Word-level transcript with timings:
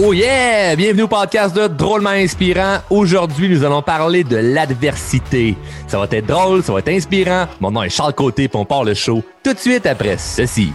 Oh 0.00 0.12
yeah! 0.12 0.76
Bienvenue 0.76 1.02
au 1.02 1.08
podcast 1.08 1.56
de 1.56 1.66
Drôlement 1.66 2.10
Inspirant. 2.10 2.78
Aujourd'hui, 2.88 3.48
nous 3.48 3.64
allons 3.64 3.82
parler 3.82 4.22
de 4.22 4.36
l'adversité. 4.36 5.56
Ça 5.88 5.98
va 5.98 6.06
être 6.08 6.24
drôle, 6.24 6.62
ça 6.62 6.72
va 6.72 6.78
être 6.78 6.90
inspirant. 6.90 7.48
Mon 7.58 7.72
nom 7.72 7.82
est 7.82 7.88
Charles 7.88 8.14
Côté, 8.14 8.46
puis 8.46 8.56
on 8.60 8.64
part 8.64 8.84
le 8.84 8.94
show 8.94 9.24
tout 9.42 9.52
de 9.52 9.58
suite 9.58 9.86
après 9.86 10.16
ceci. 10.16 10.72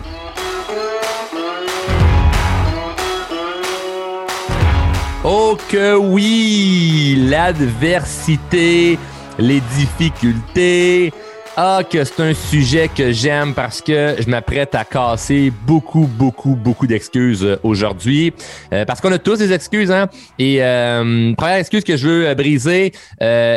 Oh 5.24 5.58
que 5.70 5.96
oui! 5.96 7.16
L'adversité, 7.30 9.00
les 9.40 9.62
difficultés, 9.78 11.14
ah, 11.56 11.82
que 11.88 12.04
c'est 12.04 12.20
un 12.20 12.34
sujet 12.34 12.88
que 12.88 13.12
j'aime 13.12 13.54
parce 13.54 13.80
que 13.80 14.16
je 14.20 14.28
m'apprête 14.28 14.74
à 14.74 14.84
casser 14.84 15.52
beaucoup, 15.68 16.08
beaucoup, 16.08 16.56
beaucoup 16.56 16.88
d'excuses 16.88 17.44
euh, 17.44 17.60
aujourd'hui. 17.62 18.34
Euh, 18.74 18.86
parce 18.86 19.00
qu'on 19.02 19.12
a 19.12 19.20
tous 19.20 19.38
des 19.38 19.54
excuses, 19.54 19.92
hein? 19.92 20.08
Et 20.40 20.64
euh, 20.64 21.34
première 21.36 21.58
excuse 21.58 21.84
que 21.84 21.96
je 21.96 22.08
veux 22.08 22.28
euh, 22.28 22.34
briser, 22.34 22.92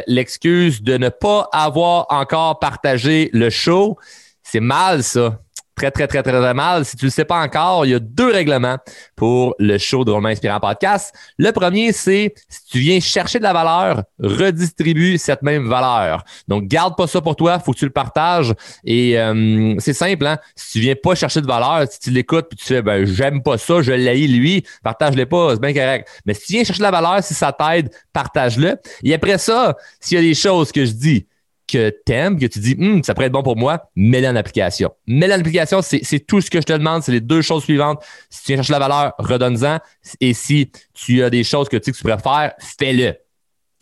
l'excuse 0.07 0.83
de 0.83 0.99
ne 0.99 1.09
pas 1.09 1.49
avoir 1.53 2.07
encore 2.11 2.59
partagé 2.59 3.31
le 3.33 3.49
show. 3.49 3.97
C'est 4.43 4.61
mal, 4.61 5.03
ça 5.03 5.41
très, 5.77 5.91
très, 5.91 6.07
très, 6.07 6.23
très, 6.23 6.55
mal. 6.55 6.85
Si 6.85 6.97
tu 6.97 7.05
ne 7.05 7.11
le 7.11 7.13
sais 7.13 7.25
pas 7.25 7.41
encore, 7.41 7.85
il 7.85 7.91
y 7.91 7.95
a 7.95 7.99
deux 7.99 8.33
règlements 8.33 8.79
pour 9.15 9.55
le 9.59 9.77
show 9.77 10.05
de 10.05 10.11
Drôlement 10.11 10.31
Inspirant 10.31 10.59
Podcast. 10.59 11.15
Le 11.39 11.53
premier, 11.53 11.93
c'est 11.93 12.35
si 12.49 12.61
tu 12.67 12.79
viens 12.79 12.99
chercher 12.99 13.39
de 13.39 13.45
la 13.45 13.53
valeur, 13.53 14.03
redistribue 14.19 15.19
cette 15.19 15.43
même 15.43 15.69
valeur. 15.69 16.25
Donc, 16.49 16.65
garde 16.65 16.97
pas 16.97 17.07
ça 17.07 17.21
pour 17.21 17.37
toi, 17.37 17.59
faut 17.59 17.73
que 17.73 17.79
tu 17.79 17.85
le 17.85 17.91
partages. 17.91 18.55
Et 18.85 19.19
euh, 19.19 19.75
c'est 19.79 19.93
simple, 19.93 20.27
hein? 20.27 20.39
Si 20.55 20.73
tu 20.73 20.81
viens 20.81 20.95
pas 20.95 21.15
chercher 21.15 21.43
de 21.43 21.47
valeur, 21.47 21.87
si 21.91 22.01
tu 22.01 22.11
l'écoutes 22.11 22.49
puis 22.49 22.57
tu 22.57 22.65
fais 22.65 22.83
ben 22.83 23.05
j'aime 23.05 23.43
pas 23.43 23.59
ça, 23.59 23.83
je 23.83 23.93
l'ai 23.93 24.27
lui, 24.27 24.65
partage-le 24.83 25.27
pas, 25.27 25.55
c'est 25.55 25.61
bien 25.61 25.75
correct. 25.75 26.09
Mais 26.25 26.33
si 26.33 26.47
tu 26.47 26.53
viens 26.55 26.65
chercher 26.65 26.79
de 26.79 26.85
la 26.85 26.91
valeur, 26.91 27.23
si 27.23 27.35
ça 27.35 27.53
t'aide, 27.53 27.91
partage-le. 28.13 28.77
Et 29.03 29.13
après 29.13 29.37
ça, 29.37 29.77
s'il 30.01 30.17
y 30.17 30.19
a 30.19 30.23
des 30.23 30.35
choses 30.35 30.73
que 30.73 30.85
je 30.87 30.93
dis, 30.93 31.27
que 31.67 31.91
t'aimes, 31.91 32.39
que 32.39 32.47
tu 32.47 32.59
dis, 32.59 32.77
hum, 32.79 33.03
ça 33.03 33.15
pourrait 33.15 33.27
être 33.27 33.33
bon 33.33 33.43
pour 33.43 33.57
moi, 33.57 33.91
mets-le 33.97 34.29
en 34.29 34.37
application. 34.37 34.91
Mets-le 35.07 35.35
en 35.35 35.41
application, 35.41 35.81
c'est 35.83 36.21
tout 36.27 36.41
ce 36.41 36.51
que 36.51 36.61
je 36.61 36.67
te 36.67 36.73
demande. 36.73 37.03
C'est 37.03 37.13
les 37.13 37.21
deux 37.21 37.43
choses 37.43 37.65
suivantes. 37.65 38.03
Si 38.31 38.45
tu 38.45 38.53
viens 38.53 38.57
chercher 38.57 38.73
la 38.73 38.79
valeur, 38.79 39.15
redonne-en. 39.19 39.79
Et 40.21 40.35
si 40.35 40.71
tu 40.95 41.23
as 41.23 41.31
des 41.31 41.45
choses 41.45 41.69
que 41.69 41.77
tu 41.77 41.85
sais 41.85 41.93
que 41.93 41.97
tu 41.97 42.03
pourrais 42.03 42.55
fais-le. 42.79 43.15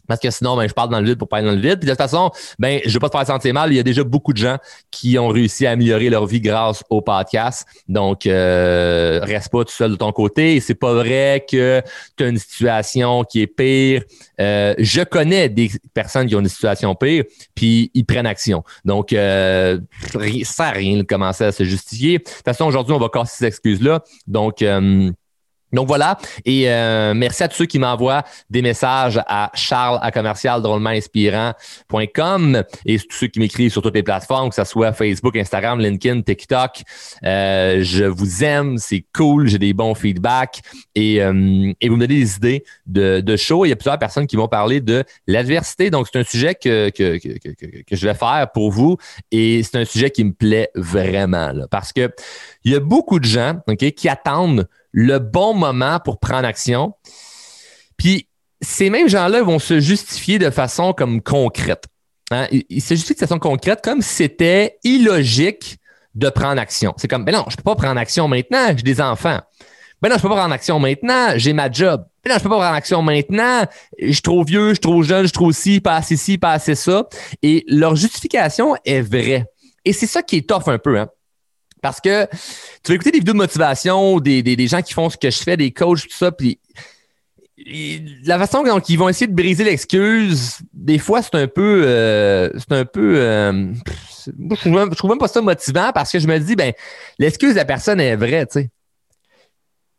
Parce 0.06 0.20
que 0.20 0.30
sinon, 0.30 0.56
ben, 0.56 0.69
je 0.69 0.74
parle 0.74 0.91
dans 0.91 1.00
le 1.00 1.06
vide 1.06 1.19
pour 1.19 1.28
parler 1.28 1.47
dans 1.47 1.52
le 1.52 1.60
vide. 1.60 1.78
Puis 1.78 1.86
de 1.86 1.91
toute 1.91 1.98
façon, 1.98 2.30
ben, 2.58 2.80
je 2.84 2.88
ne 2.88 2.92
veux 2.92 3.00
pas 3.00 3.08
te 3.08 3.16
faire 3.16 3.27
sentir 3.27 3.55
mal. 3.55 3.72
Il 3.72 3.77
y 3.77 3.80
a 3.80 3.83
déjà 3.83 4.05
beaucoup 4.05 4.33
de 4.33 4.38
gens 4.38 4.58
qui 4.91 5.19
ont 5.19 5.28
réussi 5.28 5.66
à 5.66 5.72
améliorer 5.72 6.10
leur 6.10 6.27
vie 6.27 6.41
grâce 6.41 6.83
au 6.91 7.00
podcast. 7.00 7.66
Donc, 7.88 8.27
euh, 8.27 9.20
reste 9.22 9.50
pas 9.50 9.64
tout 9.64 9.72
seul 9.72 9.92
de 9.92 9.97
ton 9.97 10.12
côté. 10.12 10.56
Et 10.56 10.60
c'est 10.60 10.75
pas 10.75 10.92
vrai 10.92 11.44
que 11.50 11.82
tu 12.16 12.25
as 12.25 12.28
une 12.28 12.38
situation 12.38 13.25
qui 13.25 13.42
est 13.42 13.47
pire. 13.47 14.02
Euh, 14.41 14.75
je 14.78 15.02
connais 15.02 15.48
des 15.48 15.70
personnes 15.92 16.27
qui 16.27 16.36
ont 16.36 16.41
une 16.41 16.48
situation 16.48 16.94
pire, 16.94 17.25
puis 17.55 17.91
ils 17.94 18.05
prennent 18.05 18.27
action. 18.27 18.64
Donc, 18.84 19.12
euh, 19.12 19.78
ça 20.44 20.70
rien 20.70 20.98
de 20.98 21.02
commencer 21.02 21.44
à 21.44 21.52
se 21.52 21.64
justifier. 21.64 22.19
De 22.19 22.25
toute 22.25 22.44
façon, 22.44 22.66
aujourd'hui, 22.66 22.94
on 22.94 22.98
va 22.98 23.08
casser 23.08 23.36
ces 23.38 23.44
excuses-là. 23.47 24.02
Donc, 24.27 24.62
euh, 24.62 25.10
donc 25.75 25.89
voilà, 25.89 26.19
et 26.44 26.70
euh, 26.70 27.14
merci 27.14 27.42
à 27.42 27.48
tous 27.48 27.56
ceux 27.56 27.67
qui 27.67 27.78
m'envoient 27.78 28.22
des 28.50 28.62
messages 28.62 29.20
à 29.27 29.50
charles 29.55 29.98
à 30.03 30.11
commercial 30.11 30.62
inspirant.com 30.64 32.62
et 32.86 32.98
tous 32.98 33.16
ceux 33.16 33.27
qui 33.27 33.41
m'écrivent 33.41 33.70
sur 33.70 33.83
toutes 33.83 33.94
les 33.94 34.03
plateformes, 34.03 34.48
que 34.50 34.55
ce 34.55 34.64
soit 34.64 34.92
Facebook, 34.92 35.37
Instagram, 35.37 35.81
LinkedIn, 35.81 36.22
TikTok. 36.22 36.82
Euh, 37.25 37.81
je 37.82 38.04
vous 38.04 38.44
aime, 38.44 38.78
c'est 38.78 39.04
cool, 39.15 39.48
j'ai 39.48 39.59
des 39.59 39.72
bons 39.72 39.94
feedbacks. 39.94 40.60
Et, 40.94 41.22
euh, 41.22 41.72
et 41.81 41.88
vous 41.88 41.97
me 41.97 42.00
donnez 42.00 42.21
des 42.21 42.37
idées 42.37 42.65
de, 42.87 43.21
de 43.21 43.37
show. 43.37 43.65
Il 43.65 43.71
y 43.71 43.72
a 43.72 43.77
plusieurs 43.77 43.98
personnes 43.98 44.27
qui 44.27 44.37
vont 44.37 44.48
parler 44.48 44.81
de 44.81 45.04
l'adversité, 45.27 45.91
donc 45.91 46.09
c'est 46.10 46.19
un 46.19 46.25
sujet 46.25 46.54
que, 46.54 46.91
que, 46.91 47.19
que, 47.19 47.82
que, 47.82 47.97
je 47.97 48.06
vais 48.06 48.15
faire 48.15 48.48
pour 48.53 48.71
vous. 48.71 48.97
Et 49.31 49.62
c'est 49.62 49.78
un 49.78 49.84
sujet 49.84 50.10
qui 50.10 50.25
me 50.25 50.32
plaît 50.32 50.71
vraiment 50.75 51.53
parce 51.71 51.93
que 51.93 52.10
il 52.65 52.72
y 52.72 52.75
a 52.77 52.81
beaucoup 52.81 53.19
de 53.19 53.25
gens 53.25 53.59
qui 53.97 54.09
attendent 54.09 54.69
le 54.94 55.19
bon 55.19 55.55
moment 55.55 55.99
pour 55.99 56.21
prendre 56.21 56.47
action. 56.47 56.94
Puis 57.97 58.28
ces 58.60 58.91
mêmes 58.91 59.09
gens-là 59.09 59.43
vont 59.43 59.59
se 59.59 59.81
justifier 59.81 60.38
de 60.38 60.50
façon 60.50 60.93
comme 60.93 61.21
concrète. 61.21 61.84
Hein? 62.31 62.47
Ils, 62.53 62.81
se 62.81 62.94
justifient 62.94 63.15
de 63.15 63.27
façon 63.27 63.41
concrète 63.41 63.81
comme 63.83 64.00
c'était 64.00 64.78
illogique 64.84 65.78
de 66.15 66.31
prendre 66.31 66.60
action. 66.60 66.94
C'est 66.97 67.09
comme, 67.09 67.25
ben 67.25 67.34
non, 67.34 67.44
je 67.49 67.56
peux 67.56 67.65
pas 67.65 67.75
prendre 67.75 67.99
action 67.99 68.28
maintenant, 68.28 68.69
j'ai 68.69 68.84
des 68.84 69.00
enfants. 69.00 69.41
Ben 70.00 70.10
non, 70.10 70.16
je 70.16 70.22
peux 70.22 70.28
pas 70.28 70.37
prendre 70.37 70.54
action 70.54 70.78
maintenant, 70.78 71.33
j'ai 71.37 71.53
ma 71.53 71.69
job. 71.71 72.04
Ben 72.25 72.31
non, 72.31 72.38
je 72.38 72.43
peux 72.44 72.49
pas 72.49 72.59
prendre 72.59 72.77
action 72.77 73.03
maintenant, 73.03 73.65
je 74.00 74.12
suis 74.12 74.22
trop 74.22 74.44
vieux, 74.44 74.69
je 74.69 74.75
suis 74.75 74.81
trop 74.81 75.03
jeune, 75.03 75.22
je 75.22 75.27
suis 75.27 75.33
trop 75.33 75.50
ci, 75.50 75.81
pas 75.81 75.97
assez 75.97 76.16
ci, 76.16 76.38
pas 76.38 76.53
assez 76.53 76.77
ça. 76.77 77.09
Et 77.43 77.65
leur 77.66 77.97
justification 77.97 78.77
est 78.84 79.00
vraie. 79.00 79.44
Et 79.84 79.93
c'est 79.93 80.06
ça 80.06 80.22
qui 80.22 80.37
est 80.37 80.49
tough 80.49 80.69
un 80.69 80.78
peu. 80.78 81.00
Hein? 81.00 81.09
Parce 81.84 82.00
que 82.00 82.25
tu 82.83 82.89
vas 82.89 82.95
écouter 82.95 83.11
des 83.11 83.19
vidéos 83.19 83.34
de 83.34 83.39
motivation, 83.39 84.19
des, 84.19 84.43
des, 84.43 84.67
gens 84.67 84.81
qui 84.81 84.95
font 84.95 85.11
ce 85.11 85.19
que 85.19 85.31
je 85.31 85.43
fais, 85.43 85.59
des 85.59 85.71
coachs, 85.71 86.00
tout 86.00 86.17
ça, 86.17 86.33
puis 86.33 86.59
la 88.25 88.39
façon 88.39 88.62
dont 88.62 88.78
ils 88.78 88.99
vont 88.99 89.11
essayer 89.11 89.27
de 89.27 89.34
briser 89.34 89.65
l'excuse, 89.65 90.61
des 90.72 90.99
fois, 90.99 91.21
c'est 91.21 91.34
un 91.34 91.47
peu. 91.47 91.83
Euh, 91.84 92.49
c'est 92.56 92.72
un 92.72 92.87
peu. 92.87 93.19
Euh, 93.19 93.71
je, 94.27 94.56
trouve 94.56 94.72
même, 94.72 94.95
trouve 94.95 95.11
même 95.11 95.19
pas 95.19 95.28
ça 95.28 95.43
motivant 95.43 95.91
parce 95.93 96.11
que 96.11 96.19
je 96.19 96.27
me 96.27 96.39
dis, 96.39 96.56
ben, 96.56 96.72
l'excuse 97.19 97.50
de 97.50 97.59
la 97.59 97.67
personne 97.67 98.01
est 98.01 98.16
vraie, 98.16 98.47
tu 98.47 98.61
sais. 98.61 98.71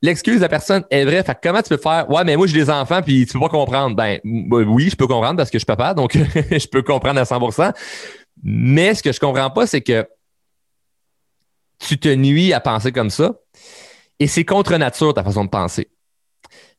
L'excuse 0.02 0.38
de 0.38 0.42
la 0.42 0.50
personne 0.50 0.86
est 0.90 1.06
vraie. 1.06 1.24
Fait 1.24 1.38
comment 1.42 1.62
tu 1.62 1.70
peux 1.70 1.78
faire 1.78 2.10
Ouais, 2.10 2.24
mais 2.24 2.36
moi 2.36 2.48
j'ai 2.48 2.58
des 2.58 2.72
enfants 2.72 3.04
puis 3.04 3.28
tu 3.28 3.34
peux 3.34 3.42
pas 3.42 3.50
comprendre. 3.50 3.96
Ben 3.96 4.20
oui, 4.24 4.90
je 4.90 4.96
peux 4.96 5.08
comprendre 5.08 5.38
parce 5.38 5.52
que 5.52 5.60
je 5.60 5.62
suis 5.62 5.68
papa, 5.68 5.94
donc 5.94 6.18
je 6.52 6.68
peux 6.68 6.82
comprendre 6.82 7.20
à 7.20 7.26
100% 7.26 7.74
Mais 8.44 8.96
ce 8.96 9.04
que 9.04 9.12
je 9.12 9.20
comprends 9.20 9.52
pas, 9.52 9.68
c'est 9.68 9.82
que 9.82 10.08
tu 11.86 12.00
te 12.00 12.10
nuis 12.10 12.54
à 12.54 12.60
penser 12.60 12.92
comme 12.92 13.10
ça. 13.10 13.34
Et 14.20 14.28
c'est 14.28 14.46
contre 14.46 14.76
nature 14.78 15.14
ta 15.14 15.24
façon 15.24 15.46
de 15.46 15.50
penser. 15.50 15.90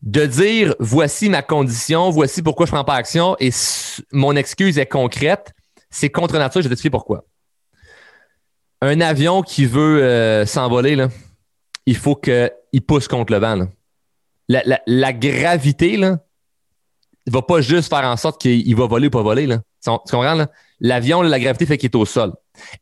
De 0.03 0.27
dire 0.27 0.75
voici 0.79 1.29
ma 1.29 1.43
condition, 1.43 2.11
voici 2.11 2.43
pourquoi 2.43 2.67
je 2.67 2.73
ne 2.73 2.77
prends 2.77 2.85
pas 2.85 2.95
action 2.95 3.37
et 3.41 3.51
mon 4.13 4.37
excuse 4.37 4.79
est 4.79 4.87
concrète, 4.87 5.53
c'est 5.91 6.11
contre 6.11 6.39
nature, 6.39 6.61
je 6.61 6.69
vais 6.69 6.75
t'expliquer 6.75 6.91
pourquoi. 6.91 7.25
Un 8.83 9.01
avion 9.01 9.43
qui 9.43 9.65
veut 9.65 10.03
euh, 10.03 10.45
s'envoler, 10.45 11.07
il 11.87 11.97
faut 11.97 12.15
qu'il 12.15 12.83
pousse 12.87 13.09
contre 13.09 13.33
le 13.33 13.39
vent. 13.39 13.67
La, 14.49 15.13
gravité 15.13 15.97
ne 15.97 16.15
va 17.27 17.43
pas 17.43 17.61
juste 17.61 17.89
faire 17.89 18.05
en 18.05 18.17
sorte 18.17 18.41
qu'il 18.41 18.77
va 18.77 18.87
voler 18.87 19.09
ou 19.09 19.11
pas 19.11 19.23
voler. 19.23 19.49
Tu 19.49 19.91
comprends? 19.91 20.47
L'avion, 20.81 21.23
la 21.23 21.41
gravité 21.41 21.65
fait 21.65 21.79
qu'il 21.79 21.89
est 21.89 21.97
au 21.97 22.05
sol. 22.05 22.33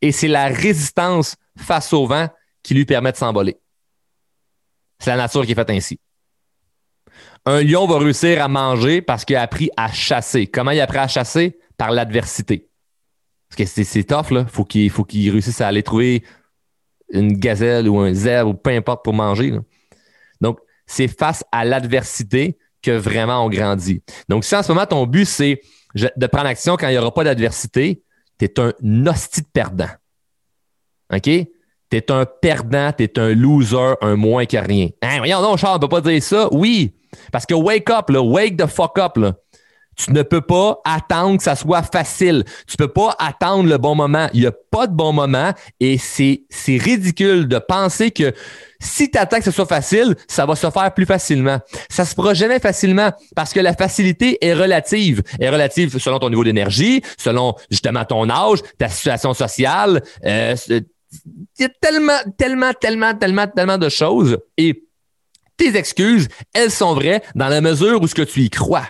Et 0.01 0.11
c'est 0.11 0.27
la 0.27 0.47
résistance 0.47 1.35
face 1.57 1.93
au 1.93 2.05
vent 2.05 2.27
qui 2.63 2.73
lui 2.73 2.85
permet 2.85 3.11
de 3.11 3.17
s'envoler. 3.17 3.57
C'est 4.99 5.09
la 5.11 5.17
nature 5.17 5.45
qui 5.45 5.51
est 5.51 5.55
faite 5.55 5.69
ainsi. 5.69 5.99
Un 7.45 7.61
lion 7.61 7.85
va 7.85 7.99
réussir 7.99 8.43
à 8.43 8.47
manger 8.47 9.01
parce 9.01 9.23
qu'il 9.23 9.35
a 9.35 9.41
appris 9.41 9.69
à 9.77 9.91
chasser. 9.91 10.47
Comment 10.47 10.71
il 10.71 10.79
a 10.79 10.83
appris 10.83 10.97
à 10.97 11.07
chasser? 11.07 11.59
Par 11.77 11.91
l'adversité. 11.91 12.69
Parce 13.49 13.75
que 13.75 13.83
c'est 13.83 14.03
tough, 14.03 14.31
là. 14.31 14.45
Faut 14.47 14.67
il 14.73 14.89
faut 14.89 15.03
qu'il 15.03 15.29
réussisse 15.29 15.61
à 15.61 15.67
aller 15.67 15.83
trouver 15.83 16.23
une 17.09 17.33
gazelle 17.33 17.87
ou 17.87 17.99
un 17.99 18.13
zèbre 18.13 18.49
ou 18.49 18.53
peu 18.53 18.71
importe 18.71 19.03
pour 19.03 19.13
manger. 19.13 19.53
Donc, 20.41 20.59
c'est 20.87 21.07
face 21.07 21.43
à 21.51 21.65
l'adversité 21.65 22.57
que 22.81 22.91
vraiment 22.91 23.45
on 23.45 23.49
grandit. 23.49 24.01
Donc, 24.29 24.45
si 24.45 24.55
en 24.55 24.63
ce 24.63 24.71
moment, 24.71 24.85
ton 24.85 25.05
but, 25.05 25.25
c'est 25.25 25.61
de 25.95 26.27
prendre 26.27 26.47
action 26.47 26.77
quand 26.77 26.87
il 26.87 26.91
n'y 26.91 26.97
aura 26.97 27.13
pas 27.13 27.23
d'adversité, 27.23 28.03
tu 28.39 28.49
un 28.57 29.07
hostie 29.07 29.41
de 29.41 29.47
perdant. 29.53 29.89
OK? 31.13 31.29
Tu 31.89 32.03
un 32.09 32.25
perdant, 32.25 32.91
tu 32.91 33.09
un 33.17 33.33
loser, 33.33 33.95
un 34.01 34.15
moins 34.15 34.45
que 34.45 34.57
rien. 34.57 34.89
Hein, 35.01 35.17
voyons, 35.19 35.41
non, 35.41 35.55
Charles, 35.55 35.77
on 35.77 35.79
peut 35.79 35.87
pas 35.87 36.01
dire 36.01 36.21
ça? 36.21 36.49
Oui, 36.51 36.93
parce 37.31 37.45
que 37.45 37.53
wake 37.53 37.89
up, 37.89 38.09
là, 38.09 38.21
wake 38.21 38.57
the 38.57 38.67
fuck 38.67 38.97
up. 38.97 39.17
Là. 39.17 39.33
Tu 39.95 40.11
ne 40.11 40.21
peux 40.23 40.41
pas 40.41 40.81
attendre 40.83 41.37
que 41.37 41.43
ça 41.43 41.55
soit 41.55 41.83
facile. 41.83 42.43
Tu 42.67 42.77
peux 42.77 42.87
pas 42.87 43.15
attendre 43.19 43.69
le 43.69 43.77
bon 43.77 43.95
moment. 43.95 44.27
Il 44.33 44.41
n'y 44.41 44.45
a 44.45 44.51
pas 44.51 44.87
de 44.87 44.93
bon 44.93 45.13
moment 45.13 45.51
et 45.79 45.97
c'est 45.97 46.45
ridicule 46.67 47.47
de 47.47 47.59
penser 47.59 48.11
que 48.11 48.33
si 48.79 49.09
tu 49.09 49.17
attends 49.17 49.37
que 49.37 49.45
ce 49.45 49.51
soit 49.51 49.65
facile, 49.65 50.15
ça 50.27 50.45
va 50.45 50.55
se 50.55 50.69
faire 50.69 50.93
plus 50.93 51.05
facilement. 51.05 51.59
Ça 51.89 52.05
se 52.05 52.13
fera 52.13 52.33
jamais 52.33 52.59
facilement 52.59 53.11
parce 53.35 53.53
que 53.53 53.59
la 53.59 53.73
facilité 53.73 54.37
est 54.45 54.53
relative. 54.53 55.23
Est 55.39 55.49
relative 55.49 55.97
selon 55.97 56.19
ton 56.19 56.29
niveau 56.29 56.43
d'énergie, 56.43 57.01
selon 57.17 57.55
justement 57.71 58.05
ton 58.05 58.29
âge, 58.29 58.59
ta 58.77 58.89
situation 58.89 59.33
sociale. 59.33 60.03
Euh, 60.25 60.55
il 60.69 61.61
y 61.61 61.63
a 61.63 61.69
tellement, 61.81 62.19
tellement, 62.37 62.73
tellement, 62.73 63.15
tellement, 63.15 63.47
tellement 63.47 63.77
de 63.77 63.89
choses. 63.89 64.37
Et 64.57 64.83
tes 65.57 65.75
excuses, 65.77 66.27
elles 66.53 66.71
sont 66.71 66.93
vraies 66.93 67.21
dans 67.35 67.47
la 67.47 67.61
mesure 67.61 68.01
où 68.01 68.07
ce 68.07 68.15
que 68.15 68.21
tu 68.21 68.41
y 68.41 68.49
crois. 68.49 68.87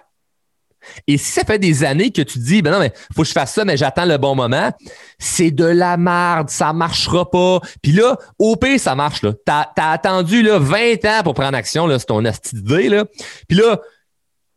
Et 1.08 1.18
si 1.18 1.32
ça 1.32 1.44
fait 1.44 1.60
des 1.60 1.84
années 1.84 2.12
que 2.12 2.22
tu 2.22 2.40
dis, 2.40 2.62
ben 2.62 2.72
non, 2.72 2.80
mais 2.80 2.94
faut 3.16 3.22
que 3.24 3.28
je 3.28 3.34
fasse 3.34 3.54
ça, 3.54 3.66
mais 3.66 3.78
j'attends 3.78 4.06
le 4.06 4.18
bon 4.18 4.36
moment, 4.36 4.72
c'est 5.20 5.52
de 5.52 5.66
la 5.66 5.98
merde, 5.98 6.50
ça 6.50 6.74
marchera 6.74 7.30
pas. 7.30 7.60
Puis 7.82 7.92
là, 7.92 8.18
au 8.40 8.56
pire, 8.56 8.80
ça 8.80 8.96
marche. 8.96 9.22
Là. 9.22 9.34
T'as, 9.46 9.68
as 9.78 9.92
attendu 9.92 10.42
là, 10.42 10.60
20 10.60 11.06
ans 11.06 11.24
pour 11.24 11.34
prendre 11.34 11.58
action, 11.58 11.88
là, 11.88 12.00
c'est 12.00 12.06
ton 12.06 12.24
idée. 12.24 12.90
Là. 12.90 13.06
Puis 13.48 13.58
là, 13.58 13.80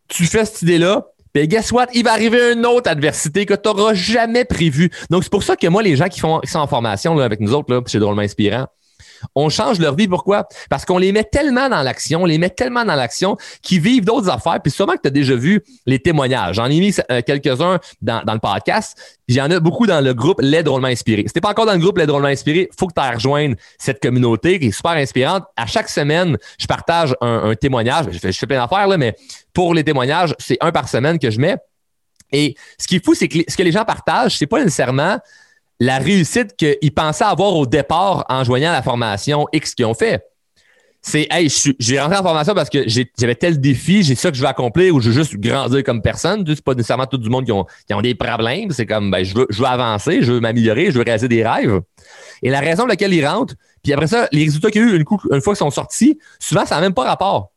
tu 0.09 0.25
fais 0.25 0.45
cette 0.45 0.63
idée-là, 0.63 1.07
puis 1.33 1.47
guess 1.47 1.71
what? 1.73 1.87
Il 1.95 2.05
va 2.05 2.13
arriver 2.13 2.53
une 2.53 2.67
autre 2.67 2.91
adversité 2.91 3.47
que 3.47 3.55
tu 3.55 3.69
n'auras 3.69 3.95
jamais 3.95 4.45
prévue. 4.45 4.91
Donc, 5.11 5.25
c'est 5.25 5.31
pour 5.31 5.43
ça 5.43 5.57
que 5.57 5.67
moi, 5.67 5.83
les 5.83 5.97
gens 5.97 6.09
qui, 6.09 6.21
font, 6.21 6.41
qui 6.41 6.51
sont 6.51 6.59
en 6.59 6.67
formation 6.67 7.15
là, 7.15 7.25
avec 7.25 7.41
nous 7.41 7.55
autres, 7.55 7.73
là, 7.73 7.81
c'est 7.87 7.99
drôlement 7.99 8.23
inspirant, 8.23 8.67
on 9.35 9.49
change 9.49 9.79
leur 9.79 9.95
vie. 9.95 10.09
Pourquoi? 10.09 10.49
Parce 10.71 10.85
qu'on 10.85 10.99
les 10.99 11.13
met 11.13 11.25
tellement 11.25 11.69
dans 11.69 11.83
l'action, 11.83 12.23
on 12.23 12.27
les 12.27 12.39
met 12.39 12.51
tellement 12.51 12.85
dans 12.85 12.95
l'action 12.95 13.37
qu'ils 13.63 13.81
vivent 13.81 14.05
d'autres 14.05 14.29
affaires. 14.29 14.61
Puis 14.63 14.73
sûrement 14.73 14.95
que 14.95 15.03
tu 15.03 15.09
as 15.09 15.13
déjà 15.13 15.35
vu 15.35 15.63
les 15.87 15.99
témoignages. 15.99 16.57
J'en 16.57 16.67
ai 16.67 16.81
mis 16.81 16.95
euh, 17.11 17.21
quelques-uns 17.25 17.79
dans, 18.03 18.23
le 18.27 18.39
podcast. 18.39 19.19
J'en 19.29 19.51
ai 19.51 19.61
beaucoup 19.61 19.87
dans 19.87 20.01
le 20.01 20.15
groupe 20.15 20.41
Les 20.41 20.63
Drôlement 20.63 20.89
Inspirés. 20.89 21.25
Si 21.27 21.33
t'es 21.33 21.41
pas 21.41 21.51
encore 21.51 21.67
dans 21.67 21.73
le 21.73 21.79
groupe 21.79 21.99
Les 21.99 22.07
Drôlement 22.07 22.29
Inspirés, 22.29 22.69
faut 22.79 22.87
que 22.87 22.95
tu 22.95 23.15
rejoignes 23.15 23.57
cette 23.79 24.01
communauté 24.01 24.59
qui 24.59 24.67
est 24.67 24.73
super 24.73 24.93
inspirante. 24.93 25.45
À 25.57 25.67
chaque 25.67 25.89
semaine, 25.89 26.37
je 26.59 26.67
partage 26.67 27.15
un, 27.21 27.55
témoignage. 27.55 28.07
Je 28.11 28.19
fais, 28.19 28.33
je 28.33 28.39
fais 28.39 28.47
plein 28.47 28.59
d'affaires, 28.59 28.87
là, 28.87 28.97
mais 28.97 29.15
pour 29.53 29.75
les 29.75 29.85
témoignages, 29.85 30.35
c'est 30.39 30.59
un 30.61 30.73
par 30.73 30.89
semaine 30.89 31.19
que 31.19 31.31
je 31.31 31.41
mets. 31.41 31.57
Et 32.33 32.55
ce 32.79 32.87
qui 32.87 32.97
est 32.97 33.05
fou, 33.05 33.15
c'est 33.15 33.29
que 33.29 33.39
ce 33.49 33.57
que 33.57 33.63
les 33.63 33.73
gens 33.73 33.85
partagent, 33.85 34.37
c'est 34.37 34.47
pas 34.47 34.59
nécessairement 34.59 35.19
la 35.81 35.99
réussite 35.99 36.57
qu'ils 36.57 36.93
pensaient 36.93 37.25
avoir 37.25 37.55
au 37.55 37.67
départ 37.67 38.25
en 38.29 38.45
joignant 38.45 38.73
la 38.73 38.83
formation 38.83 39.47
X 39.53 39.75
qu'ils 39.75 39.87
ont 39.87 39.95
fait. 39.95 40.25
C'est, 41.01 41.29
hey, 41.31 41.49
j'ai 41.79 42.01
rentré 42.01 42.19
en 42.19 42.23
formation 42.23 42.55
parce 42.55 42.69
que 42.69 42.85
j'avais 42.89 43.37
tel 43.37 43.61
défi, 43.61 44.03
j'ai 44.03 44.17
ça 44.17 44.31
que 44.31 44.37
je 44.37 44.43
veux 44.43 44.49
accomplir 44.49 44.95
ou 44.95 45.01
je 45.01 45.11
veux 45.11 45.15
juste 45.15 45.37
grandir 45.37 45.85
comme 45.85 46.03
personne. 46.03 46.45
C'est 46.47 46.63
pas 46.63 46.75
nécessairement 46.75 47.07
tout 47.07 47.21
le 47.23 47.31
monde 47.31 47.45
qui 47.45 47.53
ont, 47.53 47.65
qui 47.87 47.95
ont 47.95 48.03
des 48.03 48.17
problèmes. 48.17 48.73
C'est 48.73 48.85
comme, 48.85 49.11
ben, 49.11 49.25
je 49.25 49.35
veux, 49.35 49.47
je 49.49 49.61
veux 49.61 49.69
avancer, 49.69 50.23
je 50.23 50.33
veux 50.33 50.41
m'améliorer, 50.41 50.87
je 50.87 50.99
veux 50.99 51.05
réaliser 51.05 51.29
des 51.29 51.47
rêves. 51.47 51.81
Et 52.43 52.51
la 52.51 52.61
raison 52.61 52.83
pour 52.83 52.89
laquelle 52.89 53.15
ils 53.15 53.25
rentrent, 53.25 53.55
puis 53.83 53.93
après 53.93 54.09
ça, 54.09 54.29
les 54.33 54.45
résultats 54.45 54.71
qu'il 54.71 54.83
y 54.83 54.85
a 54.85 54.89
eu 54.89 54.97
une, 54.97 55.05
une 55.31 55.41
fois 55.41 55.55
qu'ils 55.55 55.59
sont 55.59 55.71
sortis, 55.71 56.19
souvent, 56.41 56.67
ça 56.67 56.75
n'a 56.75 56.81
même 56.81 56.95
pas 56.95 57.05
rapport 57.05 57.53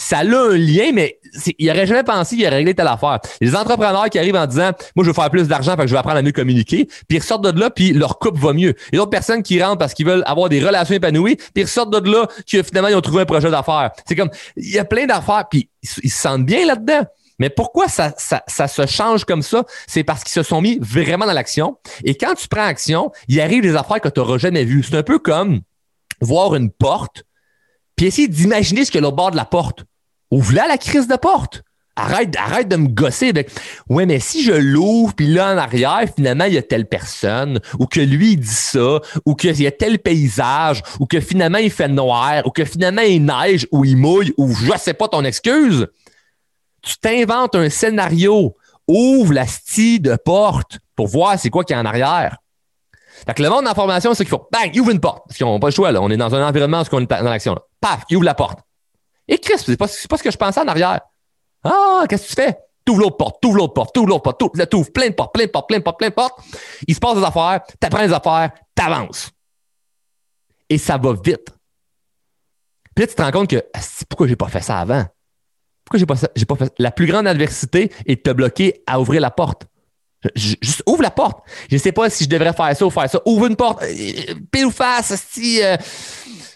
ça 0.00 0.18
a 0.18 0.22
un 0.22 0.56
lien, 0.56 0.92
mais 0.94 1.18
il 1.58 1.66
n'aurait 1.66 1.86
jamais 1.86 2.02
pensé 2.02 2.34
qu'il 2.34 2.46
a 2.46 2.50
réglé 2.50 2.74
telle 2.74 2.86
affaire. 2.86 3.18
Les 3.42 3.54
entrepreneurs 3.54 4.08
qui 4.08 4.18
arrivent 4.18 4.36
en 4.36 4.46
disant 4.46 4.72
Moi, 4.96 5.04
je 5.04 5.10
veux 5.10 5.14
faire 5.14 5.28
plus 5.28 5.46
d'argent 5.46 5.72
parce 5.76 5.84
que 5.84 5.88
je 5.88 5.92
vais 5.92 5.98
apprendre 5.98 6.16
à 6.16 6.22
mieux 6.22 6.32
communiquer, 6.32 6.86
puis 6.86 7.18
ils 7.18 7.18
ressortent 7.18 7.44
de 7.44 7.60
là, 7.60 7.68
puis 7.68 7.92
leur 7.92 8.18
couple 8.18 8.40
va 8.40 8.54
mieux. 8.54 8.74
A 8.92 8.96
d'autres 8.96 9.10
personnes 9.10 9.42
qui 9.42 9.62
rentrent 9.62 9.76
parce 9.76 9.92
qu'ils 9.92 10.06
veulent 10.06 10.24
avoir 10.26 10.48
des 10.48 10.64
relations 10.64 10.94
épanouies, 10.94 11.36
puis 11.36 11.46
ils 11.56 11.62
ressortent 11.64 11.92
de 11.92 12.10
là, 12.10 12.26
que 12.50 12.62
finalement, 12.62 12.88
ils 12.88 12.94
ont 12.94 13.02
trouvé 13.02 13.22
un 13.22 13.26
projet 13.26 13.50
d'affaires. 13.50 13.90
C'est 14.06 14.16
comme 14.16 14.30
il 14.56 14.70
y 14.70 14.78
a 14.78 14.86
plein 14.86 15.04
d'affaires, 15.04 15.44
puis 15.50 15.68
ils, 15.82 16.10
se 16.10 16.16
sentent 16.16 16.46
bien 16.46 16.64
là-dedans. 16.64 17.04
Mais 17.38 17.50
pourquoi 17.50 17.88
ça, 17.88 18.14
ça, 18.16 18.42
ça, 18.46 18.68
se 18.68 18.86
change 18.86 19.26
comme 19.26 19.42
ça? 19.42 19.64
C'est 19.86 20.04
parce 20.04 20.24
qu'ils 20.24 20.32
se 20.32 20.42
sont 20.42 20.62
mis 20.62 20.78
vraiment 20.80 21.26
dans 21.26 21.32
l'action. 21.32 21.76
Et 22.04 22.14
quand 22.14 22.34
tu 22.34 22.48
prends 22.48 22.64
action, 22.64 23.12
il 23.28 23.38
arrive 23.40 23.62
des 23.62 23.76
affaires 23.76 24.00
que 24.00 24.08
tu 24.08 24.20
n'auras 24.20 24.38
jamais 24.38 24.64
vues. 24.64 24.82
C'est 24.82 24.96
un 24.96 25.02
peu 25.02 25.18
comme 25.18 25.60
voir 26.22 26.54
une 26.54 26.70
porte, 26.70 27.24
puis 27.96 28.06
essayer 28.06 28.28
d'imaginer 28.28 28.86
ce 28.86 28.90
qu'il 28.90 29.02
y 29.02 29.04
a 29.04 29.08
au 29.08 29.12
bord 29.12 29.30
de 29.30 29.36
la 29.36 29.44
porte. 29.44 29.84
Ouvre-la 30.30 30.68
la 30.68 30.78
crise 30.78 31.08
de 31.08 31.16
porte. 31.16 31.62
Arrête, 31.96 32.34
arrête 32.36 32.68
de 32.68 32.76
me 32.76 32.88
gosser 32.88 33.28
avec 33.28 33.50
Ouais, 33.88 34.06
mais 34.06 34.20
si 34.20 34.42
je 34.44 34.52
l'ouvre, 34.52 35.12
puis 35.14 35.26
là 35.26 35.52
en 35.52 35.58
arrière, 35.58 36.04
finalement, 36.14 36.44
il 36.44 36.54
y 36.54 36.58
a 36.58 36.62
telle 36.62 36.86
personne, 36.86 37.60
ou 37.78 37.86
que 37.86 38.00
lui, 38.00 38.32
il 38.32 38.40
dit 38.40 38.46
ça, 38.46 39.00
ou 39.26 39.34
qu'il 39.34 39.60
y 39.60 39.66
a 39.66 39.72
tel 39.72 39.98
paysage, 39.98 40.82
ou 40.98 41.06
que 41.06 41.20
finalement, 41.20 41.58
il 41.58 41.70
fait 41.70 41.88
noir, 41.88 42.42
ou 42.46 42.50
que 42.50 42.64
finalement, 42.64 43.02
il 43.02 43.24
neige, 43.24 43.66
ou 43.72 43.84
il 43.84 43.96
mouille, 43.96 44.32
ou 44.38 44.54
je 44.54 44.72
sais 44.78 44.94
pas 44.94 45.08
ton 45.08 45.24
excuse. 45.24 45.88
Tu 46.82 46.96
t'inventes 46.98 47.54
un 47.54 47.68
scénario. 47.68 48.56
Ouvre 48.88 49.34
la 49.34 49.46
stille 49.46 50.00
de 50.00 50.16
porte 50.16 50.78
pour 50.96 51.06
voir 51.06 51.38
c'est 51.38 51.50
quoi 51.50 51.64
qu'il 51.64 51.76
y 51.76 51.78
a 51.78 51.82
en 51.82 51.84
arrière. 51.84 52.38
Fait 53.26 53.34
que 53.34 53.42
le 53.42 53.50
monde 53.50 53.66
d'information, 53.66 54.14
c'est 54.14 54.24
qu'il 54.24 54.30
faut, 54.30 54.48
bang, 54.50 54.70
il 54.72 54.80
ouvre 54.80 54.90
une 54.90 55.00
porte. 55.00 55.22
Parce 55.28 55.38
qu'on 55.38 55.52
n'a 55.52 55.60
pas 55.60 55.68
le 55.68 55.72
choix, 55.72 55.92
là. 55.92 56.00
On 56.00 56.10
est 56.10 56.16
dans 56.16 56.34
un 56.34 56.46
environnement 56.46 56.80
où 56.80 56.96
on 56.96 57.00
est 57.00 57.06
dans 57.06 57.22
l'action, 57.22 57.56
Paf, 57.80 58.04
il 58.08 58.16
ouvre 58.16 58.24
la 58.24 58.34
porte. 58.34 58.60
Et 59.30 59.38
Chris, 59.38 59.54
c'est 59.64 59.76
pas, 59.76 59.86
pas 59.86 60.16
ce 60.16 60.22
que 60.22 60.30
je 60.30 60.36
pensais 60.36 60.60
en 60.60 60.66
arrière. 60.66 61.00
Ah, 61.62 62.04
qu'est-ce 62.08 62.24
que 62.24 62.28
tu 62.28 62.34
fais? 62.34 62.58
T'ouvres 62.84 63.02
l'autre 63.02 63.16
porte, 63.16 63.40
t'ouvres 63.40 63.58
l'autre 63.58 63.74
porte, 63.74 63.94
t'ouvres 63.94 64.08
l'autre 64.08 64.22
porte, 64.22 64.40
t'ouvres, 64.40 64.64
t'ouvres 64.66 64.92
plein 64.92 65.08
de 65.08 65.14
portes, 65.14 65.32
plein 65.32 65.46
de 65.46 65.50
portes, 65.50 65.68
plein 65.68 65.78
de 65.78 65.84
portes, 65.84 65.98
plein 65.98 66.08
de 66.08 66.14
portes. 66.14 66.40
Il 66.88 66.94
se 66.94 67.00
passe 67.00 67.16
des 67.16 67.22
affaires, 67.22 67.60
t'apprends 67.78 68.04
des 68.04 68.12
affaires, 68.12 68.50
t'avances. 68.74 69.30
Et 70.68 70.78
ça 70.78 70.98
va 70.98 71.12
vite. 71.12 71.48
Puis 72.94 73.04
là, 73.04 73.06
tu 73.06 73.14
te 73.14 73.22
rends 73.22 73.30
compte 73.30 73.50
que 73.50 73.64
pourquoi 74.08 74.26
j'ai 74.26 74.36
pas 74.36 74.48
fait 74.48 74.62
ça 74.62 74.78
avant? 74.80 75.04
Pourquoi 75.84 75.98
j'ai 75.98 76.06
pas, 76.06 76.16
pas 76.16 76.64
fait 76.64 76.74
La 76.78 76.90
plus 76.90 77.06
grande 77.06 77.28
adversité 77.28 77.92
est 78.06 78.16
de 78.16 78.22
te 78.22 78.30
bloquer 78.30 78.82
à 78.86 79.00
ouvrir 79.00 79.20
la 79.20 79.30
porte. 79.30 79.66
juste 80.34 80.82
ouvre 80.86 81.02
la 81.02 81.10
porte. 81.12 81.38
Je 81.70 81.76
sais 81.76 81.92
pas 81.92 82.10
si 82.10 82.24
je 82.24 82.28
devrais 82.28 82.52
faire 82.52 82.76
ça 82.76 82.84
ou 82.86 82.90
faire 82.90 83.08
ça. 83.08 83.20
Ouvre 83.26 83.46
une 83.46 83.56
porte. 83.56 83.82
Euh, 83.84 84.34
pile 84.50 84.66
ou 84.66 84.70
face, 84.72 85.14
si 85.30 85.62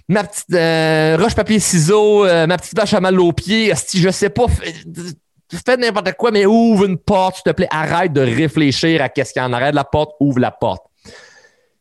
ma 0.09 0.25
petite 0.25 0.53
euh, 0.53 1.17
roche 1.19 1.35
papier 1.35 1.59
ciseaux, 1.59 2.25
euh, 2.25 2.47
ma 2.47 2.57
petite 2.57 2.77
vache 2.77 2.95
à 2.95 3.01
mal 3.01 3.19
aux 3.19 3.33
pieds, 3.33 3.73
si 3.77 4.01
je 4.01 4.11
sais 4.11 4.31
pas, 4.31 4.47
fais, 4.49 5.77
n'importe 5.77 6.13
quoi, 6.13 6.31
mais 6.31 6.47
ouvre 6.47 6.85
une 6.85 6.99
porte, 6.99 7.37
s'il 7.37 7.45
te 7.45 7.51
plaît, 7.51 7.69
arrête 7.71 8.13
de 8.13 8.21
réfléchir 8.21 9.03
à 9.03 9.09
qu'est-ce 9.09 9.33
qu'il 9.33 9.43
y 9.43 9.45
en 9.45 9.53
arrête 9.53 9.75
la 9.75 9.85
porte, 9.85 10.13
ouvre 10.21 10.41
la 10.41 10.51
porte. 10.51 10.85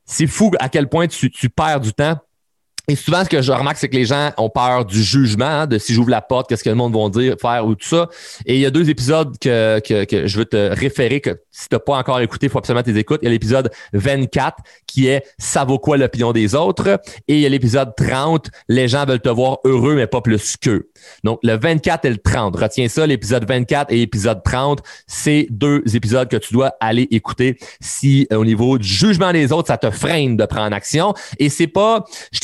C'est 0.05 0.27
fou 0.27 0.51
à 0.59 0.69
quel 0.69 0.89
point 0.89 1.07
tu, 1.07 1.31
tu 1.31 1.49
perds 1.49 1.79
du 1.79 1.93
temps 1.93 2.17
et 2.89 2.97
souvent, 2.97 3.23
ce 3.23 3.29
que 3.29 3.41
je 3.41 3.51
remarque, 3.53 3.77
c'est 3.77 3.87
que 3.87 3.95
les 3.95 4.03
gens 4.03 4.31
ont 4.37 4.49
peur 4.49 4.83
du 4.83 5.01
jugement, 5.01 5.45
hein, 5.45 5.67
de 5.67 5.77
si 5.77 5.93
j'ouvre 5.93 6.09
la 6.09 6.21
porte, 6.21 6.49
qu'est-ce 6.49 6.65
que 6.65 6.69
le 6.69 6.75
monde 6.75 6.93
va 6.93 7.09
dire, 7.09 7.35
faire 7.39 7.65
ou 7.65 7.75
tout 7.75 7.87
ça. 7.87 8.09
Et 8.45 8.55
il 8.55 8.59
y 8.59 8.65
a 8.65 8.71
deux 8.71 8.89
épisodes 8.89 9.37
que, 9.39 9.79
que, 9.79 10.03
que 10.03 10.27
je 10.27 10.37
veux 10.37 10.43
te 10.43 10.77
référer, 10.77 11.21
que 11.21 11.41
si 11.49 11.69
tu 11.69 11.75
n'as 11.75 11.79
pas 11.79 11.95
encore 11.95 12.19
écouté, 12.19 12.47
il 12.47 12.49
faut 12.49 12.57
absolument 12.57 12.83
tes 12.83 12.97
écoutes. 12.97 13.19
Il 13.21 13.25
y 13.25 13.27
a 13.29 13.31
l'épisode 13.31 13.71
24 13.93 14.57
qui 14.85 15.07
est 15.07 15.23
Ça 15.37 15.63
vaut 15.63 15.79
quoi 15.79 15.95
l'opinion 15.95 16.33
des 16.33 16.55
autres? 16.55 16.99
Et 17.29 17.35
il 17.35 17.39
y 17.39 17.45
a 17.45 17.49
l'épisode 17.49 17.93
30, 17.95 18.49
Les 18.67 18.89
gens 18.89 19.05
veulent 19.05 19.21
te 19.21 19.29
voir 19.29 19.59
heureux, 19.63 19.95
mais 19.95 20.07
pas 20.07 20.19
plus 20.19 20.57
qu'eux. 20.57 20.89
Donc, 21.23 21.39
le 21.41 21.57
24 21.57 22.03
et 22.03 22.09
le 22.09 22.17
30. 22.17 22.53
Retiens 22.53 22.89
ça, 22.89 23.07
l'épisode 23.07 23.47
24 23.47 23.93
et 23.93 23.95
l'épisode 23.95 24.43
30, 24.43 24.81
c'est 25.07 25.47
deux 25.49 25.83
épisodes 25.93 26.27
que 26.27 26.35
tu 26.35 26.53
dois 26.53 26.73
aller 26.81 27.07
écouter 27.11 27.57
si 27.79 28.27
au 28.29 28.43
niveau 28.43 28.77
du 28.77 28.87
jugement 28.87 29.31
des 29.31 29.53
autres, 29.53 29.69
ça 29.69 29.77
te 29.77 29.89
freine 29.89 30.35
de 30.35 30.45
prendre 30.45 30.75
action. 30.75 31.13
Et 31.39 31.47
c'est 31.47 31.67
pas 31.67 32.03
je, 32.33 32.39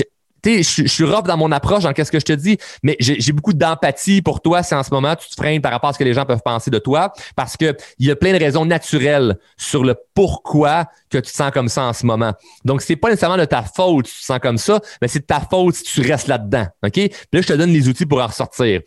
je 0.45 0.87
suis 0.87 1.03
rough 1.03 1.23
dans 1.23 1.37
mon 1.37 1.51
approche 1.51 1.83
dans 1.83 1.93
qu'est-ce 1.93 2.11
que 2.11 2.19
je 2.19 2.25
te 2.25 2.33
dis, 2.33 2.57
mais 2.83 2.95
j'ai 2.99 3.31
beaucoup 3.31 3.53
d'empathie 3.53 4.21
pour 4.21 4.41
toi 4.41 4.63
si 4.63 4.73
en 4.73 4.83
ce 4.83 4.91
moment 4.91 5.15
tu 5.15 5.27
te 5.29 5.35
freines 5.35 5.61
par 5.61 5.71
rapport 5.71 5.89
à 5.89 5.93
ce 5.93 5.99
que 5.99 6.03
les 6.03 6.13
gens 6.13 6.25
peuvent 6.25 6.41
penser 6.43 6.71
de 6.71 6.79
toi, 6.79 7.11
parce 7.35 7.57
que 7.57 7.75
il 7.97 8.07
y 8.07 8.11
a 8.11 8.15
plein 8.15 8.33
de 8.33 8.39
raisons 8.39 8.65
naturelles 8.65 9.37
sur 9.57 9.83
le 9.83 9.95
pourquoi 10.13 10.85
que 11.09 11.17
tu 11.17 11.31
te 11.31 11.35
sens 11.35 11.51
comme 11.51 11.69
ça 11.69 11.83
en 11.83 11.93
ce 11.93 12.05
moment. 12.05 12.33
Donc 12.65 12.81
c'est 12.81 12.95
pas 12.95 13.09
nécessairement 13.09 13.37
de 13.37 13.45
ta 13.45 13.63
faute 13.63 14.07
si 14.07 14.15
tu 14.15 14.19
te 14.21 14.25
sens 14.25 14.39
comme 14.39 14.57
ça, 14.57 14.79
mais 15.01 15.07
c'est 15.07 15.19
de 15.19 15.25
ta 15.25 15.39
faute 15.39 15.75
si 15.75 15.83
tu 15.83 16.01
restes 16.01 16.27
là-dedans. 16.27 16.67
Ok? 16.83 16.93
Puis 16.93 17.09
là 17.33 17.41
je 17.41 17.47
te 17.47 17.53
donne 17.53 17.71
les 17.71 17.87
outils 17.87 18.05
pour 18.05 18.21
en 18.21 18.27
ressortir. 18.27 18.81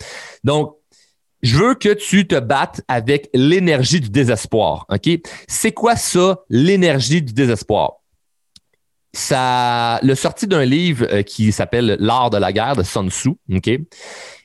Donc 0.45 0.75
je 1.43 1.57
veux 1.57 1.75
que 1.75 1.93
tu 1.93 2.27
te 2.27 2.39
battes 2.39 2.83
avec 2.87 3.29
l'énergie 3.35 4.01
du 4.01 4.11
désespoir. 4.11 4.87
OK? 4.89 5.11
C'est 5.49 5.73
quoi 5.73 5.97
ça, 5.97 6.41
l'énergie 6.49 7.21
du 7.21 7.33
désespoir? 7.33 8.02
Ça 9.13 10.01
le 10.03 10.15
sorti 10.15 10.47
d'un 10.47 10.65
livre 10.65 11.07
euh, 11.11 11.23
qui 11.23 11.53
s'appelle 11.53 11.97
L'art 12.01 12.31
de 12.31 12.39
la 12.39 12.53
guerre 12.53 12.77
de 12.77 12.83
Sun 12.83 13.11
Tzu. 13.11 13.31
OK? 13.53 13.71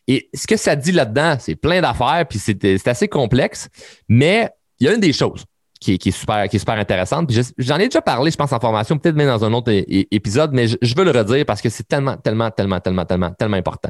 Et 0.08 0.30
ce 0.34 0.48
que 0.48 0.58
ça 0.58 0.76
dit 0.76 0.92
là-dedans, 0.92 1.38
c'est 1.40 1.56
plein 1.56 1.82
d'affaires, 1.82 2.26
puis 2.30 2.40
c'est 2.40 2.88
assez 2.88 3.08
complexe, 3.08 3.68
mais 4.08 4.50
il 4.80 4.88
y 4.88 4.90
a 4.90 4.94
une 4.94 5.02
des 5.02 5.12
choses 5.12 5.44
qui 5.82 5.94
est, 5.94 6.12
super, 6.12 6.48
qui 6.48 6.56
est 6.56 6.60
super 6.60 6.76
intéressante. 6.76 7.30
J'en 7.58 7.78
ai 7.78 7.86
déjà 7.86 8.02
parlé, 8.02 8.32
je 8.32 8.38
pense, 8.38 8.52
en 8.54 8.60
formation, 8.60 8.98
peut-être 8.98 9.16
même 9.16 9.28
dans 9.28 9.44
un 9.44 9.54
autre 9.54 9.72
épisode, 9.72 10.52
mais 10.54 10.68
je, 10.68 10.96
veux 10.96 11.04
le 11.04 11.12
redire 11.12 11.46
parce 11.46 11.62
que 11.62 11.70
c'est 11.70 11.88
tellement, 11.88 12.16
tellement, 12.18 12.50
tellement, 12.52 12.80
tellement, 12.80 13.06
tellement, 13.06 13.32
tellement 13.32 13.58
important 13.58 13.90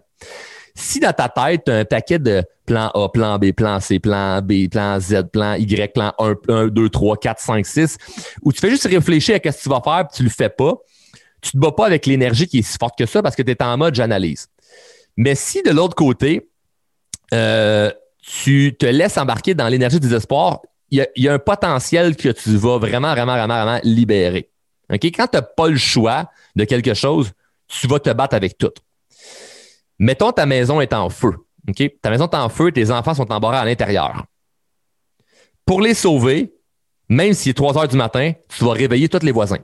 si 0.77 0.99
dans 0.99 1.11
ta 1.11 1.27
tête, 1.27 1.63
tu 1.65 1.71
as 1.71 1.77
un 1.77 1.85
paquet 1.85 2.19
de 2.19 2.43
plan 2.65 2.89
A, 2.93 3.09
plan 3.09 3.39
B, 3.39 3.51
plan 3.51 3.79
C, 3.79 3.99
plan 3.99 4.41
B, 4.41 4.69
plan 4.69 4.99
Z, 4.99 5.23
plan 5.33 5.55
Y, 5.55 5.91
plan 5.91 6.13
1, 6.19 6.35
1 6.47 6.67
2, 6.67 6.89
3, 6.89 7.17
4, 7.17 7.39
5, 7.41 7.65
6, 7.65 7.97
où 8.43 8.53
tu 8.53 8.59
fais 8.59 8.69
juste 8.69 8.85
réfléchir 8.85 9.35
à 9.43 9.51
ce 9.51 9.57
que 9.57 9.63
tu 9.63 9.69
vas 9.69 9.81
faire, 9.81 10.07
puis 10.07 10.17
tu 10.17 10.23
le 10.23 10.29
fais 10.29 10.49
pas, 10.49 10.75
tu 11.41 11.51
te 11.51 11.57
bats 11.57 11.71
pas 11.71 11.87
avec 11.87 12.05
l'énergie 12.05 12.47
qui 12.47 12.59
est 12.59 12.61
si 12.61 12.77
forte 12.77 12.97
que 12.97 13.05
ça 13.05 13.21
parce 13.23 13.35
que 13.35 13.41
tu 13.41 13.51
es 13.51 13.63
en 13.63 13.77
mode 13.77 13.95
j'analyse. 13.95 14.47
Mais 15.15 15.33
si 15.33 15.63
de 15.63 15.71
l'autre 15.71 15.95
côté, 15.95 16.47
euh, 17.33 17.91
tu 18.21 18.75
te 18.77 18.85
laisses 18.85 19.17
embarquer 19.17 19.55
dans 19.55 19.67
l'énergie 19.67 19.99
du 19.99 20.07
désespoir, 20.07 20.61
il 20.89 21.05
y, 21.15 21.27
a, 21.27 21.33
un 21.33 21.39
potentiel 21.39 22.15
que 22.15 22.29
tu 22.29 22.55
vas 22.55 22.77
vraiment, 22.77 23.11
vraiment, 23.11 23.33
vraiment, 23.33 23.63
vraiment 23.63 23.79
libérer. 23.83 24.49
OK? 24.93 25.03
Quand 25.05 25.27
tu 25.27 25.37
n'as 25.37 25.41
pas 25.41 25.67
le 25.67 25.75
choix 25.75 26.29
de 26.55 26.63
quelque 26.63 26.93
chose, 26.93 27.31
tu 27.67 27.87
vas 27.87 27.99
te 27.99 28.09
battre 28.11 28.35
avec 28.35 28.57
tout. 28.57 28.71
Mettons 29.99 30.31
ta 30.31 30.45
maison 30.45 30.81
est 30.81 30.93
en 30.93 31.09
feu. 31.09 31.33
Ta 32.01 32.09
maison 32.09 32.27
est 32.27 32.35
en 32.35 32.49
feu, 32.49 32.71
tes 32.71 32.91
enfants 32.91 33.13
sont 33.13 33.31
embarrés 33.31 33.57
à 33.57 33.65
l'intérieur. 33.65 34.25
Pour 35.65 35.81
les 35.81 35.93
sauver, 35.93 36.53
même 37.09 37.33
s'il 37.33 37.51
est 37.51 37.53
3 37.53 37.77
heures 37.77 37.87
du 37.87 37.97
matin, 37.97 38.33
tu 38.47 38.63
vas 38.63 38.71
réveiller 38.71 39.09
tous 39.09 39.23
les 39.23 39.31
voisins. 39.31 39.59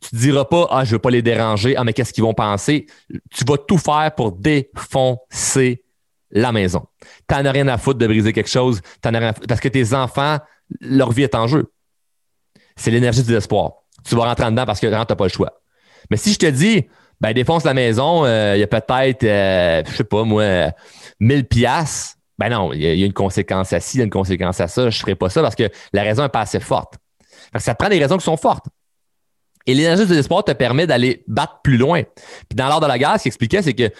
Tu 0.00 0.14
ne 0.14 0.20
diras 0.20 0.44
pas 0.44 0.68
Ah, 0.70 0.84
je 0.84 0.90
ne 0.90 0.94
veux 0.94 0.98
pas 1.00 1.10
les 1.10 1.22
déranger, 1.22 1.76
ah, 1.76 1.84
mais 1.84 1.92
qu'est-ce 1.92 2.12
qu'ils 2.12 2.24
vont 2.24 2.34
penser? 2.34 2.86
Tu 3.30 3.44
vas 3.46 3.58
tout 3.58 3.78
faire 3.78 4.14
pour 4.14 4.32
défoncer 4.32 5.84
la 6.30 6.52
maison. 6.52 6.86
T'en 7.26 7.44
as 7.44 7.50
rien 7.50 7.68
à 7.68 7.78
foutre 7.78 7.98
de 7.98 8.06
briser 8.06 8.32
quelque 8.32 8.50
chose, 8.50 8.80
t'en 9.00 9.14
as 9.14 9.18
rien 9.18 9.32
parce 9.32 9.60
que 9.60 9.68
tes 9.68 9.94
enfants, 9.94 10.38
leur 10.80 11.12
vie 11.12 11.22
est 11.22 11.34
en 11.34 11.46
jeu. 11.46 11.72
C'est 12.76 12.90
l'énergie 12.90 13.20
du 13.22 13.28
désespoir. 13.28 13.72
Tu 14.04 14.14
vas 14.14 14.24
rentrer 14.24 14.50
dedans 14.50 14.66
parce 14.66 14.80
que 14.80 14.86
tu 14.86 14.92
n'as 14.92 15.04
pas 15.04 15.24
le 15.24 15.30
choix. 15.30 15.60
Mais 16.10 16.16
si 16.16 16.32
je 16.32 16.38
te 16.38 16.46
dis, 16.46 16.86
ben 17.20 17.32
défonce 17.32 17.64
la 17.64 17.74
maison, 17.74 18.24
euh, 18.24 18.54
il 18.56 18.60
y 18.60 18.62
a 18.62 18.66
peut-être, 18.66 19.24
euh, 19.24 19.82
je 19.88 19.96
sais 19.96 20.04
pas 20.04 20.24
moi, 20.24 20.72
1000 21.20 21.46
piastres, 21.46 22.16
ben 22.38 22.48
non, 22.48 22.72
il 22.72 22.80
y, 22.80 23.02
a 23.02 23.06
une 23.06 23.12
conséquence 23.12 23.72
à 23.72 23.80
ci, 23.80 23.96
il 23.96 24.00
y 24.00 24.02
a 24.02 24.04
une 24.04 24.10
conséquence 24.10 24.60
à 24.60 24.66
ça, 24.66 24.90
je 24.90 24.98
ferai 24.98 25.14
pas 25.14 25.30
ça 25.30 25.40
parce 25.40 25.54
que 25.54 25.70
la 25.92 26.02
raison 26.02 26.22
n'est 26.22 26.28
pas 26.28 26.40
assez 26.40 26.60
forte. 26.60 26.94
ça 27.56 27.74
prend 27.74 27.88
des 27.88 27.98
raisons 27.98 28.16
qui 28.16 28.24
sont 28.24 28.36
fortes. 28.36 28.66
Et 29.66 29.74
l'énergie 29.74 30.02
du 30.02 30.08
désespoir 30.08 30.44
te 30.44 30.52
permet 30.52 30.86
d'aller 30.86 31.22
battre 31.26 31.60
plus 31.62 31.78
loin. 31.78 32.02
Puis 32.02 32.56
dans 32.56 32.68
l'art 32.68 32.80
de 32.80 32.86
la 32.86 32.98
guerre, 32.98 33.16
ce 33.16 33.22
qu'il 33.22 33.30
expliquait, 33.30 33.62
c'est 33.62 33.72
que 33.72 33.90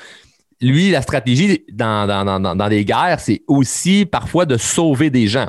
lui, 0.61 0.91
la 0.91 1.03
stratégie 1.03 1.65
dans, 1.73 2.07
dans, 2.07 2.41
dans, 2.41 2.57
dans 2.57 2.69
des 2.69 2.85
guerres, 2.85 3.21
c'est 3.21 3.43
aussi 3.47 4.07
parfois 4.07 4.47
de 4.47 4.57
sauver 4.57 5.11
des 5.11 5.27
gens. 5.27 5.49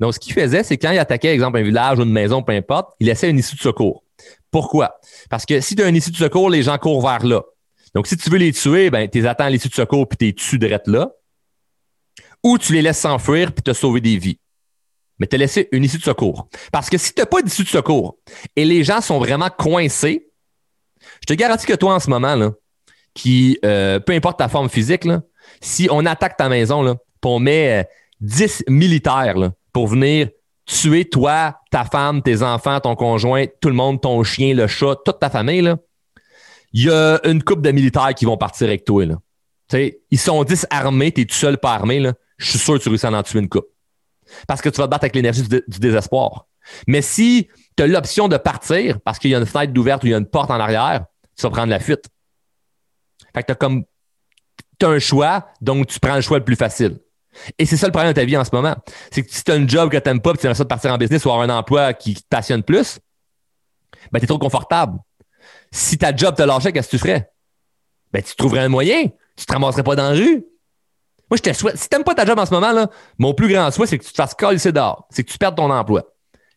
Donc, 0.00 0.14
ce 0.14 0.18
qu'il 0.18 0.32
faisait, 0.32 0.62
c'est 0.62 0.76
quand 0.76 0.90
il 0.90 0.98
attaquait, 0.98 1.32
exemple, 1.32 1.58
un 1.58 1.62
village 1.62 1.98
ou 1.98 2.02
une 2.02 2.12
maison, 2.12 2.42
peu 2.42 2.52
importe, 2.52 2.94
il 3.00 3.06
laissait 3.06 3.30
une 3.30 3.38
issue 3.38 3.56
de 3.56 3.60
secours. 3.60 4.02
Pourquoi? 4.50 4.98
Parce 5.28 5.46
que 5.46 5.60
si 5.60 5.76
tu 5.76 5.82
as 5.82 5.88
une 5.88 5.96
issue 5.96 6.10
de 6.10 6.16
secours, 6.16 6.50
les 6.50 6.62
gens 6.62 6.78
courent 6.78 7.02
vers 7.02 7.24
là. 7.24 7.42
Donc, 7.94 8.06
si 8.06 8.16
tu 8.16 8.30
veux 8.30 8.38
les 8.38 8.52
tuer, 8.52 8.90
ben, 8.90 9.08
tu 9.08 9.26
attends 9.26 9.48
l'issue 9.48 9.68
de 9.68 9.74
secours 9.74 10.08
puis 10.08 10.16
tu 10.16 10.28
es 10.28 10.32
tues 10.32 10.58
direct 10.58 10.86
là. 10.86 11.10
Ou 12.42 12.58
tu 12.58 12.72
les 12.72 12.82
laisses 12.82 12.98
s'enfuir 12.98 13.52
puis 13.52 13.62
te 13.62 13.72
sauver 13.72 14.00
des 14.00 14.16
vies. 14.16 14.38
Mais 15.18 15.26
tu 15.26 15.36
as 15.36 15.38
laissé 15.38 15.68
une 15.72 15.84
issue 15.84 15.98
de 15.98 16.02
secours. 16.02 16.48
Parce 16.72 16.88
que 16.88 16.96
si 16.96 17.12
tu 17.12 17.20
n'as 17.20 17.26
pas 17.26 17.42
d'issue 17.42 17.64
de 17.64 17.68
secours 17.68 18.16
et 18.56 18.64
les 18.64 18.84
gens 18.84 19.00
sont 19.00 19.18
vraiment 19.18 19.50
coincés, 19.50 20.30
je 21.20 21.26
te 21.26 21.34
garantis 21.34 21.66
que 21.66 21.74
toi, 21.74 21.94
en 21.94 22.00
ce 22.00 22.08
moment, 22.08 22.52
qui, 23.14 23.58
euh, 23.64 24.00
peu 24.00 24.12
importe 24.14 24.38
ta 24.38 24.48
forme 24.48 24.70
physique, 24.70 25.06
si 25.60 25.88
on 25.90 26.06
attaque 26.06 26.36
ta 26.36 26.48
maison, 26.48 26.82
là, 26.82 26.96
on 27.24 27.38
met 27.38 27.86
10 28.20 28.64
euh, 28.68 28.72
militaires 28.72 29.52
pour 29.72 29.88
venir 29.88 30.30
tuer 30.70 31.04
toi, 31.04 31.60
ta 31.70 31.84
femme, 31.84 32.22
tes 32.22 32.42
enfants, 32.42 32.80
ton 32.80 32.94
conjoint, 32.94 33.46
tout 33.60 33.68
le 33.68 33.74
monde, 33.74 34.00
ton 34.00 34.22
chien, 34.22 34.54
le 34.54 34.66
chat, 34.66 34.96
toute 35.04 35.18
ta 35.18 35.28
famille, 35.28 35.74
il 36.72 36.84
y 36.84 36.90
a 36.90 37.20
une 37.24 37.42
couple 37.42 37.62
de 37.62 37.72
militaires 37.72 38.14
qui 38.14 38.24
vont 38.24 38.36
partir 38.36 38.68
avec 38.68 38.84
toi. 38.84 39.04
Là. 39.04 39.16
ils 39.72 40.18
sont 40.18 40.44
10 40.44 40.66
armés, 40.70 41.12
tu 41.12 41.22
es 41.22 41.24
tout 41.24 41.34
seul 41.34 41.58
pas 41.58 41.74
armé. 41.74 42.10
Je 42.38 42.50
suis 42.50 42.58
sûr 42.58 42.74
que 42.78 42.82
tu 42.82 42.88
réussis 42.88 43.06
à 43.06 43.10
en 43.10 43.22
tuer 43.22 43.40
une 43.40 43.48
coupe. 43.48 43.66
Parce 44.46 44.60
que 44.60 44.68
tu 44.68 44.78
vas 44.78 44.86
te 44.86 44.90
battre 44.90 45.04
avec 45.04 45.16
l'énergie 45.16 45.42
du, 45.42 45.60
désespoir. 45.66 46.46
Mais 46.86 47.02
si 47.02 47.48
tu 47.76 47.82
as 47.82 47.86
l'option 47.88 48.28
de 48.28 48.36
partir 48.36 49.00
parce 49.00 49.18
qu'il 49.18 49.30
y 49.30 49.34
a 49.34 49.38
une 49.38 49.46
fenêtre 49.46 49.72
d'ouverte 49.72 50.04
ou 50.04 50.06
il 50.06 50.10
y 50.10 50.14
a 50.14 50.18
une 50.18 50.26
porte 50.26 50.50
en 50.50 50.60
arrière, 50.60 51.04
tu 51.36 51.42
vas 51.42 51.50
prendre 51.50 51.70
la 51.70 51.80
fuite. 51.80 52.04
Fait 53.34 53.42
que 53.42 53.46
tu 53.46 53.52
as 53.52 53.56
comme 53.56 53.84
as 54.82 54.86
un 54.86 54.98
choix, 54.98 55.48
donc 55.60 55.88
tu 55.88 55.98
prends 55.98 56.14
le 56.14 56.20
choix 56.20 56.38
le 56.38 56.44
plus 56.44 56.56
facile. 56.56 57.00
Et 57.58 57.66
c'est 57.66 57.76
ça 57.76 57.86
le 57.86 57.92
problème 57.92 58.12
de 58.12 58.20
ta 58.20 58.24
vie 58.24 58.36
en 58.36 58.44
ce 58.44 58.50
moment. 58.52 58.74
C'est 59.10 59.22
que 59.22 59.32
si 59.32 59.44
tu 59.44 59.52
as 59.52 59.54
un 59.54 59.66
job 59.66 59.90
que 59.90 59.96
tu 59.96 60.08
n'aimes 60.08 60.20
pas 60.20 60.32
et 60.32 60.36
tu 60.36 60.46
aimerais 60.46 60.56
ça 60.56 60.64
de 60.64 60.68
partir 60.68 60.92
en 60.92 60.98
business 60.98 61.24
ou 61.24 61.30
avoir 61.30 61.48
un 61.48 61.58
emploi 61.58 61.92
qui 61.94 62.14
te 62.14 62.26
passionne 62.28 62.62
plus, 62.62 62.98
ben, 64.12 64.18
tu 64.18 64.24
es 64.24 64.26
trop 64.26 64.38
confortable. 64.38 64.98
Si 65.70 65.98
ta 65.98 66.14
job 66.14 66.34
te 66.34 66.42
lâchait, 66.42 66.72
qu'est-ce 66.72 66.88
que 66.88 66.96
tu 66.96 66.98
ferais? 66.98 67.30
Ben, 68.12 68.22
tu 68.22 68.34
trouverais 68.34 68.60
un 68.60 68.68
moyen. 68.68 69.04
Tu 69.36 69.46
te 69.46 69.52
ramasserais 69.52 69.84
pas 69.84 69.96
dans 69.96 70.10
la 70.10 70.16
rue. 70.16 70.44
Moi, 71.30 71.36
je 71.36 71.42
te 71.42 71.52
souhaite. 71.52 71.76
Si 71.76 71.88
tu 71.88 71.96
n'aimes 71.96 72.04
pas 72.04 72.14
ta 72.14 72.26
job 72.26 72.38
en 72.38 72.44
ce 72.44 72.52
moment, 72.52 72.88
mon 73.18 73.34
plus 73.34 73.52
grand 73.52 73.70
souhait, 73.70 73.86
c'est 73.86 73.98
que 73.98 74.04
tu 74.04 74.10
te 74.10 74.16
fasses 74.16 74.34
coller 74.34 74.58
dehors. 74.72 75.06
C'est 75.10 75.22
que 75.22 75.30
tu 75.30 75.38
perdes 75.38 75.56
ton 75.56 75.70
emploi. 75.70 76.02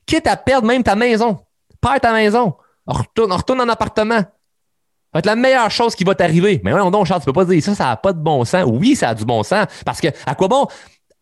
Quitte 0.06 0.28
à 0.28 0.36
perdre 0.36 0.68
même 0.68 0.84
ta 0.84 0.96
maison. 0.96 1.46
Perds 1.80 2.02
ta 2.02 2.12
maison. 2.12 2.56
On 2.88 2.94
retourne, 2.94 3.32
on 3.32 3.38
retourne 3.38 3.62
en 3.62 3.70
appartement. 3.70 4.24
Ça 5.14 5.18
va 5.18 5.20
être 5.20 5.26
la 5.28 5.36
meilleure 5.36 5.70
chose 5.70 5.94
qui 5.94 6.04
va 6.04 6.16
t'arriver. 6.16 6.60
Mais 6.64 6.72
non, 6.72 6.90
non, 6.90 7.06
Charles, 7.06 7.22
tu 7.22 7.26
peux 7.26 7.34
pas 7.34 7.46
dire 7.46 7.62
ça, 7.62 7.76
ça 7.76 7.84
n'a 7.86 7.98
pas 7.98 8.14
de 8.14 8.20
bon 8.20 8.44
sens. 8.46 8.64
Oui, 8.66 8.96
ça 8.96 9.10
a 9.10 9.14
du 9.14 9.26
bon 9.26 9.44
sens. 9.44 9.68
Parce 9.86 10.02
que, 10.02 10.08
à 10.26 10.34
quoi 10.34 10.48
bon 10.48 10.66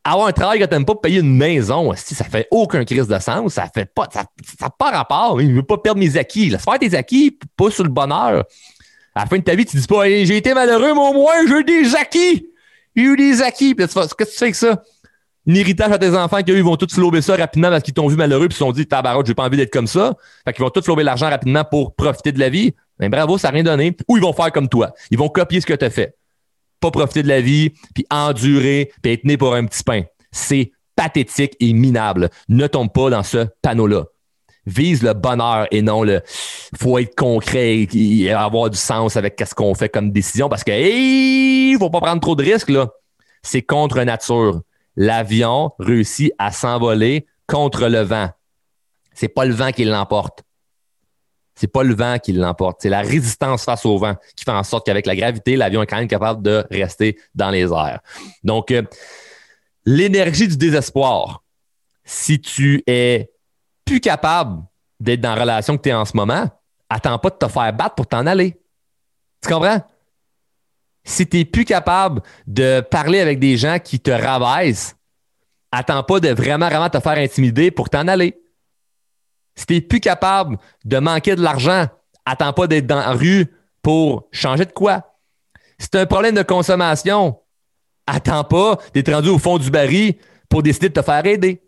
avoir 0.05 0.27
un 0.27 0.31
travail 0.31 0.59
que 0.59 0.63
tu 0.63 0.73
n'aimes 0.73 0.85
pas 0.85 0.95
payer 0.95 1.19
une 1.19 1.35
maison? 1.35 1.91
Si 1.97 2.15
ça 2.15 2.23
fait 2.23 2.47
aucun 2.51 2.85
crise 2.85 3.07
de 3.07 3.19
sens, 3.19 3.55
ça 3.55 3.67
fait 3.73 3.93
pas, 3.93 4.07
ça 4.09 4.23
n'a 4.61 4.69
pas 4.69 4.91
rapport. 4.91 5.41
Il 5.41 5.53
veut 5.53 5.63
pas 5.63 5.77
perdre 5.77 5.99
mes 5.99 6.15
acquis. 6.15 6.49
Laisse 6.49 6.63
faire 6.63 6.79
tes 6.79 6.95
acquis, 6.95 7.37
pas 7.57 7.69
sur 7.69 7.83
le 7.83 7.89
bonheur. 7.89 8.45
À 9.13 9.19
la 9.19 9.25
fin 9.25 9.37
de 9.37 9.43
ta 9.43 9.55
vie, 9.55 9.65
tu 9.65 9.75
dis 9.75 9.87
pas, 9.87 10.05
j'ai 10.05 10.37
été 10.37 10.53
malheureux, 10.53 10.93
mais 10.93 11.01
au 11.01 11.11
moins, 11.11 11.45
j'ai 11.45 11.59
eu 11.59 11.63
des 11.65 11.93
acquis. 11.93 12.47
J'ai 12.95 13.03
eu 13.03 13.17
des 13.17 13.41
acquis. 13.41 13.75
Qu'est-ce 13.75 14.15
que 14.15 14.23
tu 14.23 14.31
fais 14.31 14.45
avec 14.45 14.55
ça? 14.55 14.81
Un 15.49 15.55
héritage 15.55 15.91
à 15.91 15.97
tes 15.97 16.15
enfants 16.15 16.41
qu'eux, 16.43 16.55
ils 16.55 16.63
vont 16.63 16.77
tous 16.77 16.93
flouber 16.93 17.21
ça 17.21 17.35
rapidement 17.35 17.69
parce 17.69 17.83
qu'ils 17.83 17.93
t'ont 17.93 18.07
vu 18.07 18.15
malheureux 18.15 18.47
puis 18.47 18.53
ils 18.55 18.59
se 18.59 18.59
sont 18.59 18.71
dit, 18.71 18.85
tabarote, 18.85 19.25
j'ai 19.25 19.33
pas 19.33 19.43
envie 19.43 19.57
d'être 19.57 19.73
comme 19.73 19.87
ça. 19.87 20.13
Fait 20.45 20.53
qu'ils 20.53 20.63
vont 20.63 20.69
tous 20.69 20.83
flouber 20.83 21.03
l'argent 21.03 21.29
rapidement 21.29 21.65
pour 21.65 21.93
profiter 21.95 22.31
de 22.31 22.39
la 22.39 22.47
vie. 22.47 22.73
Ben, 23.01 23.09
bravo, 23.09 23.39
ça 23.39 23.47
n'a 23.47 23.55
rien 23.55 23.63
donné. 23.63 23.97
Ou 24.07 24.17
ils 24.17 24.23
vont 24.23 24.31
faire 24.31 24.51
comme 24.51 24.69
toi. 24.69 24.93
Ils 25.09 25.17
vont 25.17 25.27
copier 25.27 25.59
ce 25.59 25.65
que 25.65 25.73
tu 25.73 25.83
as 25.83 25.89
fait. 25.89 26.15
Pas 26.79 26.91
profiter 26.91 27.23
de 27.23 27.27
la 27.27 27.41
vie, 27.41 27.73
puis 27.95 28.05
endurer, 28.11 28.91
puis 29.01 29.13
être 29.13 29.25
né 29.25 29.37
pour 29.37 29.55
un 29.55 29.65
petit 29.65 29.83
pain. 29.83 30.03
C'est 30.31 30.71
pathétique 30.95 31.55
et 31.59 31.73
minable. 31.73 32.29
Ne 32.47 32.67
tombe 32.67 32.91
pas 32.93 33.09
dans 33.09 33.23
ce 33.23 33.47
panneau-là. 33.63 34.05
Vise 34.67 35.01
le 35.01 35.13
bonheur 35.13 35.65
et 35.71 35.81
non 35.81 36.03
le 36.03 36.21
faut 36.79 36.99
être 36.99 37.15
concret 37.15 37.87
et 37.91 38.31
avoir 38.31 38.69
du 38.69 38.77
sens 38.77 39.17
avec 39.17 39.41
ce 39.43 39.55
qu'on 39.55 39.73
fait 39.73 39.89
comme 39.89 40.11
décision 40.11 40.49
parce 40.49 40.63
que 40.63 40.71
il 40.71 41.75
faut 41.79 41.89
pas 41.89 41.99
prendre 41.99 42.21
trop 42.21 42.35
de 42.35 42.43
risques 42.43 42.69
là. 42.69 42.87
C'est 43.41 43.63
contre 43.63 44.03
nature. 44.03 44.61
L'avion 44.95 45.71
réussit 45.79 46.31
à 46.37 46.51
s'envoler 46.51 47.25
contre 47.47 47.87
le 47.87 48.01
vent. 48.01 48.29
C'est 49.15 49.29
pas 49.29 49.45
le 49.45 49.53
vent 49.53 49.71
qui 49.71 49.83
l'emporte. 49.83 50.43
C'est 51.55 51.67
pas 51.67 51.83
le 51.83 51.93
vent 51.93 52.17
qui 52.17 52.33
l'emporte, 52.33 52.79
c'est 52.81 52.89
la 52.89 53.01
résistance 53.01 53.65
face 53.65 53.85
au 53.85 53.97
vent 53.97 54.15
qui 54.35 54.45
fait 54.45 54.51
en 54.51 54.63
sorte 54.63 54.85
qu'avec 54.85 55.05
la 55.05 55.15
gravité, 55.15 55.55
l'avion 55.55 55.83
est 55.83 55.87
quand 55.87 55.97
même 55.97 56.07
capable 56.07 56.41
de 56.41 56.65
rester 56.71 57.17
dans 57.35 57.49
les 57.49 57.71
airs. 57.71 57.99
Donc, 58.43 58.71
euh, 58.71 58.81
l'énergie 59.85 60.47
du 60.47 60.57
désespoir, 60.57 61.43
si 62.03 62.39
tu 62.39 62.83
es 62.87 63.31
plus 63.85 63.99
capable 63.99 64.63
d'être 64.99 65.21
dans 65.21 65.35
la 65.35 65.41
relation 65.41 65.77
que 65.77 65.83
tu 65.83 65.89
es 65.89 65.93
en 65.93 66.05
ce 66.05 66.15
moment, 66.15 66.49
attends 66.89 67.19
pas 67.19 67.29
de 67.29 67.35
te 67.35 67.47
faire 67.47 67.73
battre 67.73 67.95
pour 67.95 68.07
t'en 68.07 68.25
aller. 68.25 68.59
Tu 69.41 69.49
comprends? 69.49 69.81
Si 71.03 71.27
tu 71.27 71.37
n'es 71.37 71.45
plus 71.45 71.65
capable 71.65 72.21
de 72.45 72.81
parler 72.81 73.19
avec 73.19 73.39
des 73.39 73.57
gens 73.57 73.79
qui 73.79 73.99
te 73.99 74.11
rabaissent, 74.11 74.95
attends 75.71 76.03
pas 76.03 76.19
de 76.19 76.29
vraiment, 76.29 76.67
vraiment 76.67 76.89
te 76.89 76.99
faire 76.99 77.17
intimider 77.17 77.71
pour 77.71 77.89
t'en 77.89 78.07
aller. 78.07 78.39
Si 79.55 79.65
tu 79.65 79.73
n'es 79.73 79.81
plus 79.81 79.99
capable 79.99 80.57
de 80.85 80.97
manquer 80.97 81.35
de 81.35 81.41
l'argent, 81.41 81.87
attends 82.25 82.53
pas 82.53 82.67
d'être 82.67 82.87
dans 82.87 82.99
la 82.99 83.11
rue 83.11 83.47
pour 83.81 84.27
changer 84.31 84.65
de 84.65 84.71
quoi. 84.71 85.17
Si 85.79 85.89
tu 85.89 85.97
un 85.97 86.05
problème 86.05 86.35
de 86.35 86.43
consommation, 86.43 87.39
attends 88.05 88.43
pas 88.43 88.77
d'être 88.93 89.11
rendu 89.11 89.29
au 89.29 89.39
fond 89.39 89.57
du 89.57 89.71
baril 89.71 90.15
pour 90.49 90.63
décider 90.63 90.89
de 90.89 90.93
te 90.93 91.01
faire 91.01 91.25
aider. 91.25 91.61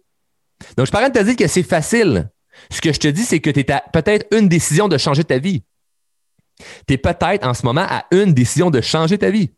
Donc, 0.78 0.86
je 0.86 0.92
parle 0.92 1.12
de 1.12 1.20
te 1.20 1.24
dire 1.24 1.36
que 1.36 1.48
c'est 1.48 1.64
facile. 1.64 2.30
Ce 2.72 2.82
que 2.82 2.94
je 2.94 3.00
te 3.00 3.08
dis, 3.08 3.24
c'est 3.24 3.40
que 3.40 3.50
tu 3.50 3.62
es 3.62 3.64
peut-être 3.64 4.28
une 4.36 4.48
décision 4.48 4.88
de 4.88 4.98
changer 4.98 5.24
ta 5.24 5.40
vie. 5.40 5.64
Tu 6.88 6.94
es 6.94 6.98
peut-être 6.98 7.46
en 7.46 7.54
ce 7.54 7.66
moment 7.66 7.86
à 7.90 8.06
une 8.12 8.34
décision 8.34 8.70
de 8.70 8.82
changer 8.82 9.18
ta 9.18 9.32
vie. 9.32 9.52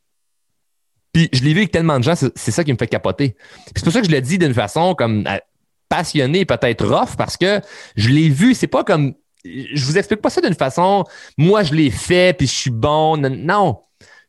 Puis 1.11 1.29
je 1.31 1.43
l'ai 1.43 1.53
vu 1.53 1.59
avec 1.59 1.71
tellement 1.71 1.97
de 1.97 2.03
gens, 2.03 2.15
c'est 2.15 2.51
ça 2.51 2.63
qui 2.63 2.73
me 2.73 2.77
fait 2.77 2.87
capoter. 2.87 3.35
C'est 3.67 3.83
pour 3.83 3.93
ça 3.93 4.01
que 4.01 4.07
je 4.07 4.11
le 4.11 4.21
dis 4.21 4.37
d'une 4.37 4.53
façon 4.53 4.95
comme 4.95 5.25
passionné, 5.89 6.45
peut-être 6.45 6.85
rough, 6.85 7.15
parce 7.17 7.37
que 7.37 7.61
je 7.95 8.09
l'ai 8.09 8.29
vu, 8.29 8.53
c'est 8.53 8.67
pas 8.67 8.83
comme. 8.83 9.13
Je 9.43 9.85
vous 9.85 9.97
explique 9.97 10.21
pas 10.21 10.29
ça 10.29 10.41
d'une 10.41 10.55
façon, 10.55 11.03
moi 11.37 11.63
je 11.63 11.73
l'ai 11.73 11.91
fait, 11.91 12.35
puis 12.35 12.47
je 12.47 12.53
suis 12.53 12.71
bon. 12.71 13.17
Non, 13.17 13.79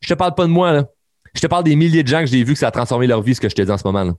je 0.01 0.09
te 0.09 0.13
parle 0.13 0.35
pas 0.35 0.43
de 0.43 0.51
moi, 0.51 0.71
là. 0.71 0.85
Je 1.33 1.41
te 1.41 1.47
parle 1.47 1.63
des 1.63 1.75
milliers 1.75 2.03
de 2.03 2.07
gens 2.07 2.21
que 2.21 2.25
j'ai 2.25 2.43
vu 2.43 2.53
que 2.53 2.59
ça 2.59 2.67
a 2.67 2.71
transformé 2.71 3.05
leur 3.05 3.21
vie, 3.21 3.35
ce 3.35 3.41
que 3.41 3.49
je 3.49 3.55
te 3.55 3.61
dis 3.61 3.71
en 3.71 3.77
ce 3.77 3.83
moment. 3.85 4.03
Là. 4.03 4.13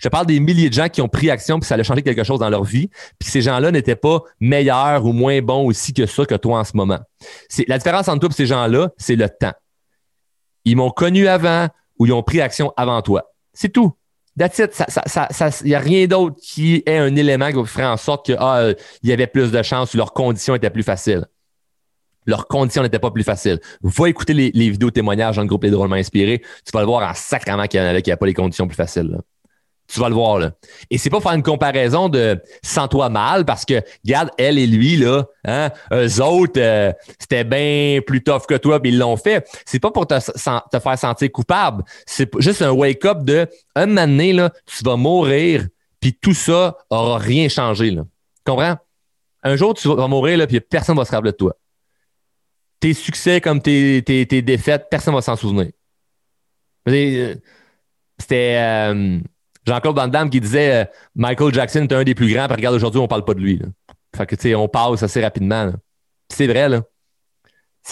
Je 0.00 0.08
te 0.08 0.10
parle 0.10 0.24
des 0.24 0.40
milliers 0.40 0.70
de 0.70 0.74
gens 0.74 0.88
qui 0.88 1.02
ont 1.02 1.08
pris 1.08 1.30
action 1.30 1.60
puis 1.60 1.68
ça 1.68 1.74
a 1.74 1.82
changé 1.82 2.02
quelque 2.02 2.24
chose 2.24 2.38
dans 2.38 2.48
leur 2.48 2.64
vie. 2.64 2.88
Puis 3.18 3.28
ces 3.30 3.42
gens-là 3.42 3.70
n'étaient 3.70 3.96
pas 3.96 4.22
meilleurs 4.40 5.04
ou 5.04 5.12
moins 5.12 5.42
bons 5.42 5.66
aussi 5.66 5.92
que 5.92 6.06
ça 6.06 6.24
que 6.24 6.34
toi 6.34 6.60
en 6.60 6.64
ce 6.64 6.74
moment. 6.74 6.98
C'est, 7.50 7.68
la 7.68 7.76
différence 7.76 8.08
entre 8.08 8.20
toi 8.20 8.30
ces 8.34 8.46
gens-là, 8.46 8.90
c'est 8.96 9.16
le 9.16 9.28
temps. 9.28 9.52
Ils 10.64 10.76
m'ont 10.76 10.90
connu 10.90 11.28
avant 11.28 11.68
ou 11.98 12.06
ils 12.06 12.12
ont 12.14 12.22
pris 12.22 12.40
action 12.40 12.72
avant 12.78 13.02
toi. 13.02 13.30
C'est 13.52 13.68
tout. 13.68 13.92
That's 14.38 14.58
it. 14.58 14.82
Il 15.62 15.66
n'y 15.66 15.74
a 15.74 15.80
rien 15.80 16.06
d'autre 16.06 16.36
qui 16.40 16.82
est 16.86 16.98
un 16.98 17.14
élément 17.16 17.50
qui 17.50 17.64
ferait 17.66 17.84
en 17.84 17.96
sorte 17.96 18.26
qu'il 18.26 18.36
ah, 18.38 18.70
y 19.02 19.12
avait 19.12 19.26
plus 19.26 19.50
de 19.50 19.62
chances 19.62 19.94
ou 19.94 19.96
leurs 19.96 20.12
conditions 20.12 20.54
étaient 20.54 20.70
plus 20.70 20.82
faciles. 20.82 21.26
Leurs 22.26 22.46
conditions 22.46 22.82
n'étaient 22.82 22.98
pas 22.98 23.10
plus 23.10 23.24
faciles. 23.24 23.60
Va 23.82 24.08
écouter 24.08 24.34
les, 24.34 24.70
vidéos 24.70 24.90
témoignages 24.90 25.36
dans 25.36 25.42
le 25.42 25.48
groupe 25.48 25.64
Les 25.64 25.70
Drôlement 25.70 25.96
Inspirés. 25.96 26.42
Tu 26.64 26.70
vas 26.72 26.80
le 26.80 26.86
voir 26.86 27.08
en 27.08 27.14
sacrement 27.14 27.66
qu'il 27.66 27.80
y 27.80 27.82
en 27.82 27.86
avait 27.86 28.02
qui 28.02 28.10
n'avaient 28.10 28.18
pas 28.18 28.26
les 28.26 28.34
conditions 28.34 28.66
plus 28.66 28.76
faciles. 28.76 29.18
Tu 29.92 29.98
vas 29.98 30.08
le 30.08 30.14
voir, 30.14 30.38
là. 30.38 30.52
Et 30.88 30.98
c'est 30.98 31.10
pas 31.10 31.20
faire 31.20 31.32
une 31.32 31.42
comparaison 31.42 32.08
de 32.08 32.40
sens-toi 32.62 33.08
mal 33.08 33.44
parce 33.44 33.64
que, 33.64 33.82
regarde, 34.04 34.30
elle 34.38 34.56
et 34.56 34.66
lui, 34.66 34.96
là, 34.96 35.24
hein, 35.44 35.70
eux 35.92 36.22
autres, 36.22 36.60
euh, 36.60 36.92
c'était 37.18 37.42
bien 37.42 38.00
plus 38.06 38.22
tough 38.22 38.46
que 38.48 38.54
toi, 38.56 38.80
puis 38.80 38.92
ils 38.92 38.98
l'ont 38.98 39.16
fait. 39.16 39.44
C'est 39.66 39.80
pas 39.80 39.90
pour 39.90 40.06
te, 40.06 40.14
te, 40.14 40.78
faire 40.78 40.98
sentir 40.98 41.32
coupable. 41.32 41.82
C'est 42.06 42.30
juste 42.38 42.62
un 42.62 42.70
wake-up 42.70 43.24
de, 43.24 43.48
un 43.74 43.86
moment 43.86 44.06
donné, 44.06 44.32
là, 44.32 44.50
tu 44.64 44.84
vas 44.84 44.96
mourir, 44.96 45.66
puis 45.98 46.14
tout 46.14 46.34
ça 46.34 46.76
aura 46.88 47.18
rien 47.18 47.48
changé, 47.48 47.90
là. 47.90 48.02
Comprends? 48.44 48.76
Un 49.42 49.56
jour, 49.56 49.74
tu 49.74 49.88
vas 49.88 50.06
mourir, 50.06 50.38
là, 50.38 50.46
puis 50.46 50.60
personne 50.60 50.96
va 50.96 51.04
se 51.04 51.10
rappeler 51.10 51.32
de 51.32 51.36
toi. 51.36 51.56
Tes 52.78 52.94
succès 52.94 53.40
comme 53.40 53.60
tes, 53.60 54.02
tes, 54.02 54.24
tes 54.24 54.40
défaites, 54.40 54.86
personne 54.88 55.14
va 55.14 55.20
s'en 55.20 55.36
souvenir. 55.36 55.70
Euh, 56.88 57.34
c'était 58.18 58.56
euh, 58.58 59.18
Jean-Claude 59.70 59.94
Van 59.94 60.08
Damme 60.08 60.30
qui 60.30 60.40
disait 60.40 60.82
euh, 60.82 60.84
Michael 61.14 61.54
Jackson 61.54 61.82
est 61.82 61.92
un 61.92 62.02
des 62.02 62.16
plus 62.16 62.32
grands, 62.32 62.46
puis 62.46 62.56
regarde, 62.56 62.74
aujourd'hui, 62.74 63.00
on 63.00 63.06
parle 63.06 63.24
pas 63.24 63.34
de 63.34 63.40
lui. 63.40 63.62
Fait 64.16 64.26
que, 64.26 64.34
tu 64.34 64.42
sais, 64.42 64.54
on 64.56 64.66
passe 64.66 65.04
assez 65.04 65.22
rapidement. 65.22 65.72
C'est 66.28 66.48
vrai, 66.48 66.68
là. 66.68 66.82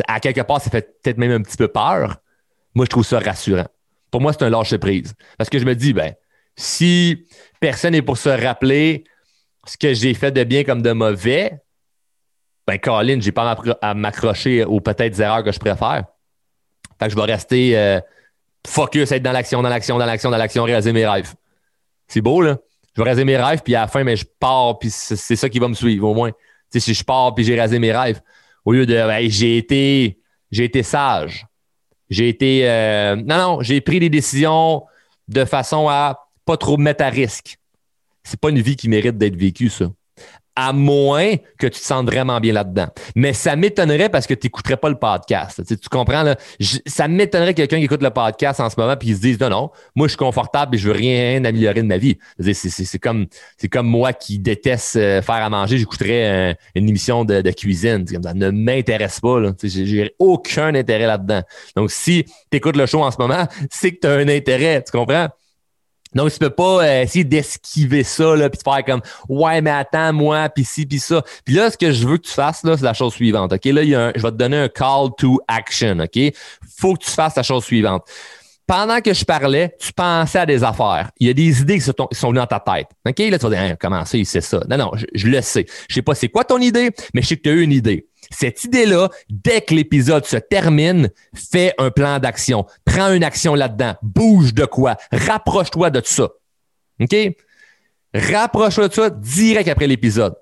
À 0.08 0.18
quelque 0.18 0.40
part, 0.40 0.60
ça 0.60 0.70
fait 0.70 1.00
peut-être 1.02 1.18
même 1.18 1.30
un 1.30 1.40
petit 1.40 1.56
peu 1.56 1.68
peur. 1.68 2.16
Moi, 2.74 2.84
je 2.84 2.90
trouve 2.90 3.06
ça 3.06 3.20
rassurant. 3.20 3.66
Pour 4.10 4.20
moi, 4.20 4.32
c'est 4.32 4.42
un 4.42 4.50
lâcher-prise. 4.50 5.14
Parce 5.36 5.48
que 5.48 5.60
je 5.60 5.64
me 5.64 5.74
dis, 5.76 5.92
ben, 5.92 6.14
si 6.56 7.24
personne 7.60 7.92
n'est 7.92 8.02
pour 8.02 8.18
se 8.18 8.28
rappeler 8.28 9.04
ce 9.64 9.76
que 9.76 9.94
j'ai 9.94 10.14
fait 10.14 10.32
de 10.32 10.42
bien 10.42 10.64
comme 10.64 10.82
de 10.82 10.90
mauvais, 10.90 11.60
ben, 12.66 12.78
Colin, 12.78 13.20
j'ai 13.20 13.32
pas 13.32 13.56
à 13.80 13.94
m'accrocher 13.94 14.64
aux 14.64 14.80
peut-être 14.80 15.18
erreurs 15.20 15.44
que 15.44 15.52
je 15.52 15.60
préfère. 15.60 16.04
Fait 16.98 17.06
que 17.06 17.10
je 17.10 17.16
vais 17.16 17.22
rester 17.22 17.78
euh, 17.78 18.00
focus, 18.66 19.12
être 19.12 19.22
dans 19.22 19.32
l'action, 19.32 19.62
dans 19.62 19.68
l'action, 19.68 19.96
dans 19.96 20.06
l'action, 20.06 20.30
dans 20.30 20.38
l'action, 20.38 20.64
réaliser 20.64 20.92
mes 20.92 21.06
rêves. 21.06 21.34
C'est 22.08 22.20
beau, 22.20 22.40
là. 22.42 22.58
Je 22.94 23.00
vais 23.00 23.04
réaliser 23.04 23.24
mes 23.24 23.36
rêves, 23.36 23.62
puis 23.62 23.74
à 23.74 23.82
la 23.82 23.86
fin, 23.86 24.02
mais 24.02 24.16
je 24.16 24.24
pars, 24.40 24.78
puis 24.78 24.90
c'est 24.90 25.36
ça 25.36 25.48
qui 25.48 25.58
va 25.58 25.68
me 25.68 25.74
suivre, 25.74 26.08
au 26.08 26.14
moins. 26.14 26.32
si 26.74 26.94
je 26.94 27.04
pars, 27.04 27.34
puis 27.34 27.44
j'ai 27.44 27.54
réalisé 27.54 27.78
mes 27.78 27.92
rêves, 27.92 28.20
au 28.64 28.72
lieu 28.72 28.86
de 28.86 28.98
j'ai 29.28 29.56
été 29.56 30.18
j'ai 30.50 30.64
été 30.64 30.82
sage. 30.82 31.46
J'ai 32.10 32.28
été 32.28 32.68
euh, 32.68 33.16
non, 33.16 33.36
non, 33.36 33.62
j'ai 33.62 33.80
pris 33.80 34.00
des 34.00 34.08
décisions 34.08 34.84
de 35.28 35.44
façon 35.44 35.88
à 35.88 36.28
pas 36.44 36.56
trop 36.56 36.76
me 36.78 36.84
mettre 36.84 37.04
à 37.04 37.10
risque. 37.10 37.58
C'est 38.24 38.40
pas 38.40 38.48
une 38.48 38.60
vie 38.60 38.76
qui 38.76 38.88
mérite 38.88 39.18
d'être 39.18 39.36
vécue, 39.36 39.68
ça 39.68 39.90
à 40.60 40.72
moins 40.72 41.36
que 41.56 41.68
tu 41.68 41.78
te 41.78 41.86
sentes 41.86 42.06
vraiment 42.06 42.40
bien 42.40 42.52
là-dedans. 42.52 42.88
Mais 43.14 43.32
ça 43.32 43.54
m'étonnerait 43.54 44.08
parce 44.08 44.26
que 44.26 44.34
tu 44.34 44.46
n'écouterais 44.46 44.76
pas 44.76 44.88
le 44.88 44.96
podcast. 44.96 45.62
Tu, 45.64 45.88
comprends? 45.88 46.24
Là? 46.24 46.34
ça 46.84 47.06
m'étonnerait 47.06 47.54
quelqu'un 47.54 47.78
qui 47.78 47.84
écoute 47.84 48.02
le 48.02 48.10
podcast 48.10 48.58
en 48.58 48.68
ce 48.68 48.74
moment 48.76 48.96
puis 48.96 49.10
il 49.10 49.16
se 49.16 49.20
dise 49.20 49.38
non, 49.38 49.50
non, 49.50 49.70
moi 49.94 50.08
je 50.08 50.10
suis 50.10 50.18
confortable 50.18 50.74
et 50.74 50.78
je 50.78 50.88
veux 50.88 50.94
rien 50.94 51.44
améliorer 51.44 51.82
de 51.82 51.86
ma 51.86 51.96
vie. 51.96 52.18
C'est 52.40 52.98
comme, 52.98 53.26
comme 53.70 53.86
moi 53.86 54.12
qui 54.12 54.40
déteste 54.40 54.96
euh, 54.96 55.22
faire 55.22 55.36
à 55.36 55.48
manger, 55.48 55.78
j'écouterais 55.78 56.58
une 56.74 56.88
émission 56.88 57.24
de, 57.24 57.40
cuisine. 57.52 58.04
Ça 58.06 58.34
ne 58.34 58.50
m'intéresse 58.50 59.20
pas. 59.20 59.40
J'ai 59.62 60.12
aucun 60.18 60.74
intérêt 60.74 61.06
là-dedans. 61.06 61.42
Donc, 61.76 61.92
si 61.92 62.24
tu 62.50 62.56
écoutes 62.56 62.76
le 62.76 62.86
show 62.86 63.04
en 63.04 63.12
ce 63.12 63.16
moment, 63.18 63.46
c'est 63.70 63.92
que 63.92 64.00
tu 64.00 64.06
as 64.08 64.14
un 64.14 64.28
intérêt. 64.28 64.82
Tu 64.82 64.90
comprends? 64.90 65.28
Donc, 66.18 66.32
tu 66.32 66.38
peux 66.40 66.50
pas 66.50 66.82
euh, 66.84 67.02
essayer 67.02 67.22
d'esquiver 67.22 68.02
ça, 68.02 68.34
là, 68.34 68.50
puis 68.50 68.58
te 68.58 68.68
faire 68.68 68.84
comme 68.84 69.00
Ouais, 69.28 69.60
mais 69.60 69.70
attends, 69.70 70.12
moi, 70.12 70.48
puis 70.48 70.64
ci, 70.64 70.84
puis 70.84 70.98
ça. 70.98 71.22
Puis 71.44 71.54
là, 71.54 71.70
ce 71.70 71.78
que 71.78 71.92
je 71.92 72.08
veux 72.08 72.16
que 72.16 72.26
tu 72.26 72.32
fasses, 72.32 72.64
là, 72.64 72.76
c'est 72.76 72.84
la 72.84 72.92
chose 72.92 73.14
suivante. 73.14 73.52
OK? 73.52 73.64
Là, 73.66 73.84
je 73.84 74.20
vais 74.20 74.30
te 74.32 74.36
donner 74.36 74.56
un 74.56 74.68
call 74.68 75.10
to 75.16 75.38
action. 75.46 76.00
OK? 76.00 76.34
Faut 76.76 76.94
que 76.94 77.04
tu 77.04 77.10
fasses 77.12 77.36
la 77.36 77.44
chose 77.44 77.62
suivante. 77.62 78.02
Pendant 78.66 79.00
que 79.00 79.14
je 79.14 79.24
parlais, 79.24 79.76
tu 79.78 79.92
pensais 79.92 80.40
à 80.40 80.46
des 80.46 80.64
affaires. 80.64 81.08
Il 81.20 81.28
y 81.28 81.30
a 81.30 81.34
des 81.34 81.60
idées 81.60 81.78
qui 81.78 81.84
sont, 81.84 82.08
venues 82.10 82.34
dans 82.34 82.46
ta 82.46 82.58
tête. 82.58 82.88
OK? 83.06 83.18
Là, 83.30 83.38
tu 83.38 83.46
vas 83.46 83.50
dire 83.50 83.76
comment 83.80 84.04
ça, 84.04 84.18
il 84.18 84.26
sait 84.26 84.40
ça? 84.40 84.60
Non, 84.68 84.76
non, 84.76 84.90
je, 84.96 85.06
je 85.14 85.28
le 85.28 85.40
sais. 85.40 85.66
Je 85.88 85.94
sais 85.94 86.02
pas 86.02 86.16
c'est 86.16 86.28
quoi 86.28 86.42
ton 86.42 86.58
idée, 86.58 86.90
mais 87.14 87.22
je 87.22 87.28
sais 87.28 87.36
que 87.36 87.42
tu 87.42 87.50
as 87.50 87.52
eu 87.52 87.62
une 87.62 87.72
idée. 87.72 88.08
Cette 88.30 88.64
idée-là, 88.64 89.08
dès 89.28 89.60
que 89.60 89.74
l'épisode 89.74 90.24
se 90.24 90.36
termine, 90.36 91.10
fais 91.34 91.74
un 91.78 91.90
plan 91.90 92.18
d'action. 92.18 92.66
Prends 92.84 93.12
une 93.12 93.24
action 93.24 93.54
là-dedans. 93.54 93.94
Bouge 94.02 94.54
de 94.54 94.64
quoi. 94.64 94.96
Rapproche-toi 95.12 95.90
de 95.90 96.02
ça. 96.04 96.28
OK? 97.00 97.16
Rapproche-toi 98.14 98.88
de 98.88 98.94
ça 98.94 99.10
direct 99.10 99.68
après 99.68 99.86
l'épisode. 99.86 100.34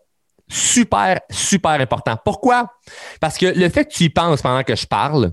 Super, 0.48 1.20
super 1.30 1.72
important. 1.72 2.16
Pourquoi? 2.24 2.72
Parce 3.20 3.36
que 3.36 3.46
le 3.46 3.68
fait 3.68 3.84
que 3.84 3.92
tu 3.92 4.04
y 4.04 4.10
penses 4.10 4.42
pendant 4.42 4.62
que 4.62 4.76
je 4.76 4.86
parle 4.86 5.32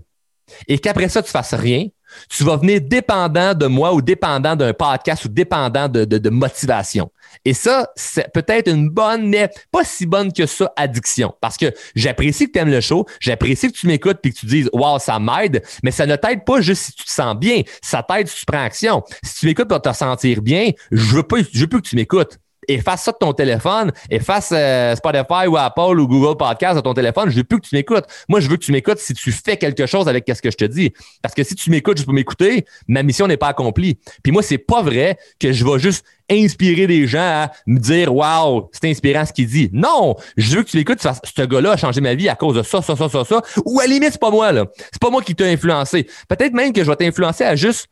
et 0.67 0.79
qu'après 0.79 1.09
ça, 1.09 1.21
tu 1.21 1.29
fasses 1.29 1.53
rien, 1.53 1.87
tu 2.29 2.43
vas 2.43 2.57
venir 2.57 2.81
dépendant 2.81 3.53
de 3.53 3.67
moi 3.67 3.93
ou 3.93 4.01
dépendant 4.01 4.55
d'un 4.55 4.73
podcast 4.73 5.25
ou 5.25 5.29
dépendant 5.29 5.87
de, 5.87 6.29
motivation. 6.29 7.11
Et 7.45 7.53
ça, 7.53 7.89
c'est 7.95 8.31
peut-être 8.31 8.69
une 8.69 8.89
bonne, 8.89 9.27
mais 9.27 9.49
pas 9.71 9.83
si 9.83 10.05
bonne 10.05 10.31
que 10.31 10.45
ça, 10.45 10.71
addiction. 10.75 11.33
Parce 11.41 11.57
que 11.57 11.73
j'apprécie 11.95 12.47
que 12.47 12.51
tu 12.53 12.59
aimes 12.59 12.69
le 12.69 12.81
show, 12.81 13.05
j'apprécie 13.19 13.71
que 13.71 13.77
tu 13.77 13.87
m'écoutes 13.87 14.19
et 14.23 14.31
que 14.31 14.35
tu 14.37 14.45
dises 14.45 14.69
Wow, 14.73 14.99
ça 14.99 15.19
m'aide, 15.19 15.63
mais 15.83 15.91
ça 15.91 16.05
ne 16.05 16.15
t'aide 16.15 16.45
pas 16.45 16.61
juste 16.61 16.83
si 16.83 16.93
tu 16.93 17.05
te 17.05 17.11
sens 17.11 17.35
bien. 17.35 17.61
Ça 17.81 18.03
t'aide 18.03 18.27
si 18.27 18.39
tu 18.39 18.45
prends 18.45 18.63
action. 18.63 19.03
Si 19.23 19.41
tu 19.41 19.45
m'écoutes 19.47 19.67
pour 19.67 19.81
te 19.81 19.93
sentir 19.93 20.41
bien, 20.41 20.71
je 20.91 21.15
veux 21.15 21.23
je 21.51 21.59
veux 21.61 21.67
plus 21.67 21.81
que 21.81 21.87
tu 21.87 21.95
m'écoutes 21.95 22.37
efface 22.67 23.03
ça 23.03 23.11
de 23.11 23.17
ton 23.17 23.33
téléphone, 23.33 23.91
efface 24.09 24.51
euh, 24.53 24.95
Spotify 24.95 25.47
ou 25.47 25.57
Apple 25.57 25.99
ou 25.99 26.07
Google 26.07 26.37
Podcast 26.37 26.75
de 26.75 26.81
ton 26.81 26.93
téléphone. 26.93 27.29
Je 27.29 27.37
veux 27.37 27.43
plus 27.43 27.59
que 27.59 27.67
tu 27.67 27.75
m'écoutes. 27.75 28.05
Moi, 28.29 28.39
je 28.39 28.49
veux 28.49 28.57
que 28.57 28.63
tu 28.63 28.71
m'écoutes 28.71 28.99
si 28.99 29.13
tu 29.13 29.31
fais 29.31 29.57
quelque 29.57 29.85
chose 29.85 30.07
avec 30.07 30.29
ce 30.33 30.41
que 30.41 30.51
je 30.51 30.57
te 30.57 30.65
dis. 30.65 30.91
Parce 31.21 31.33
que 31.33 31.43
si 31.43 31.55
tu 31.55 31.69
m'écoutes 31.69 31.97
juste 31.97 32.05
pour 32.05 32.13
m'écouter, 32.13 32.65
ma 32.87 33.03
mission 33.03 33.27
n'est 33.27 33.37
pas 33.37 33.47
accomplie. 33.47 33.97
Puis 34.23 34.31
moi, 34.31 34.41
c'est 34.41 34.57
pas 34.57 34.81
vrai 34.81 35.17
que 35.39 35.51
je 35.51 35.65
vais 35.65 35.79
juste 35.79 36.05
inspirer 36.29 36.87
des 36.87 37.07
gens 37.07 37.19
à 37.19 37.51
me 37.67 37.79
dire 37.79 38.13
Waouh, 38.13 38.69
c'est 38.71 38.89
inspirant 38.89 39.25
ce 39.25 39.33
qu'il 39.33 39.47
dit. 39.47 39.69
Non! 39.73 40.15
Je 40.37 40.55
veux 40.55 40.63
que 40.63 40.69
tu 40.69 40.77
l'écoutes, 40.77 41.01
ce 41.01 41.41
gars-là 41.41 41.71
a 41.73 41.77
changé 41.77 42.01
ma 42.01 42.15
vie 42.15 42.29
à 42.29 42.35
cause 42.35 42.55
de 42.55 42.63
ça, 42.63 42.81
ça, 42.81 42.95
ça, 42.95 43.09
ça, 43.09 43.25
ça. 43.25 43.41
Ou 43.65 43.79
à 43.79 43.83
la 43.83 43.93
limite, 43.93 44.13
c'est 44.13 44.21
pas 44.21 44.31
moi, 44.31 44.51
là. 44.51 44.65
C'est 44.91 45.01
pas 45.01 45.09
moi 45.09 45.21
qui 45.21 45.35
t'ai 45.35 45.51
influencé. 45.51 46.07
Peut-être 46.27 46.53
même 46.53 46.73
que 46.73 46.83
je 46.83 46.89
vais 46.89 46.95
t'influencer 46.95 47.43
à 47.43 47.55
juste 47.55 47.87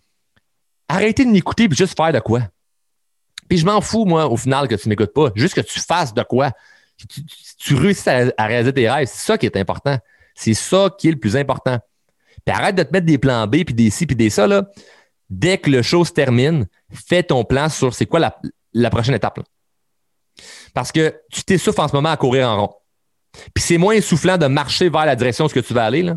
arrêter 0.88 1.26
de 1.26 1.30
m'écouter 1.30 1.66
et 1.66 1.76
juste 1.76 1.96
faire 1.96 2.12
de 2.12 2.20
quoi. 2.20 2.42
Puis 3.52 3.58
je 3.58 3.66
m'en 3.66 3.82
fous, 3.82 4.06
moi, 4.06 4.28
au 4.28 4.38
final, 4.38 4.70
que 4.70 4.76
tu 4.76 4.88
m'écoutes 4.88 5.12
pas. 5.12 5.30
Juste 5.36 5.56
que 5.56 5.60
tu 5.60 5.82
fasses 5.82 6.14
de 6.14 6.24
quoi. 6.24 6.54
Tu, 6.96 7.06
tu, 7.58 7.76
réussis 7.76 8.10
à, 8.10 8.46
réaliser 8.46 8.72
tes 8.72 8.90
rêves. 8.90 9.10
C'est 9.12 9.26
ça 9.26 9.38
qui 9.38 9.46
est 9.46 9.58
important. 9.58 9.98
C'est 10.34 10.54
ça 10.54 10.90
qui 10.98 11.10
est 11.10 11.12
le 11.12 11.20
plus 11.20 11.36
important. 11.36 11.78
Puis 12.46 12.56
arrête 12.56 12.76
de 12.76 12.84
te 12.84 12.94
mettre 12.94 13.06
des 13.06 13.18
plans 13.18 13.48
B, 13.48 13.66
puis 13.66 13.74
des 13.74 13.90
ci, 13.90 14.08
puis 14.08 14.16
des 14.16 14.30
ça. 14.30 14.48
Là. 14.48 14.70
Dès 15.30 15.58
que 15.58 15.70
le 15.70 15.82
show 15.82 16.06
se 16.06 16.14
termine, 16.14 16.66
fais 16.94 17.24
ton 17.24 17.44
plan 17.44 17.68
sur 17.68 17.94
c'est 17.94 18.06
quoi 18.06 18.22
la, 18.74 18.90
prochaine 18.90 19.16
étape. 19.16 19.42
Parce 20.74 20.94
que 20.94 21.14
tu 21.30 21.44
t'essouffles 21.44 21.82
en 21.82 21.90
ce 21.90 21.94
moment 21.94 22.12
à 22.12 22.16
courir 22.16 22.48
en 22.48 22.68
rond. 22.68 22.74
Puis 23.54 23.66
c'est 23.66 23.78
moins 23.78 23.96
essoufflant 23.96 24.38
de 24.38 24.46
marcher 24.46 24.88
vers 24.88 25.06
la 25.06 25.18
direction 25.18 25.50
que 25.50 25.60
tu 25.60 25.74
vas 25.74 25.84
aller. 25.84 26.04
Là 26.04 26.16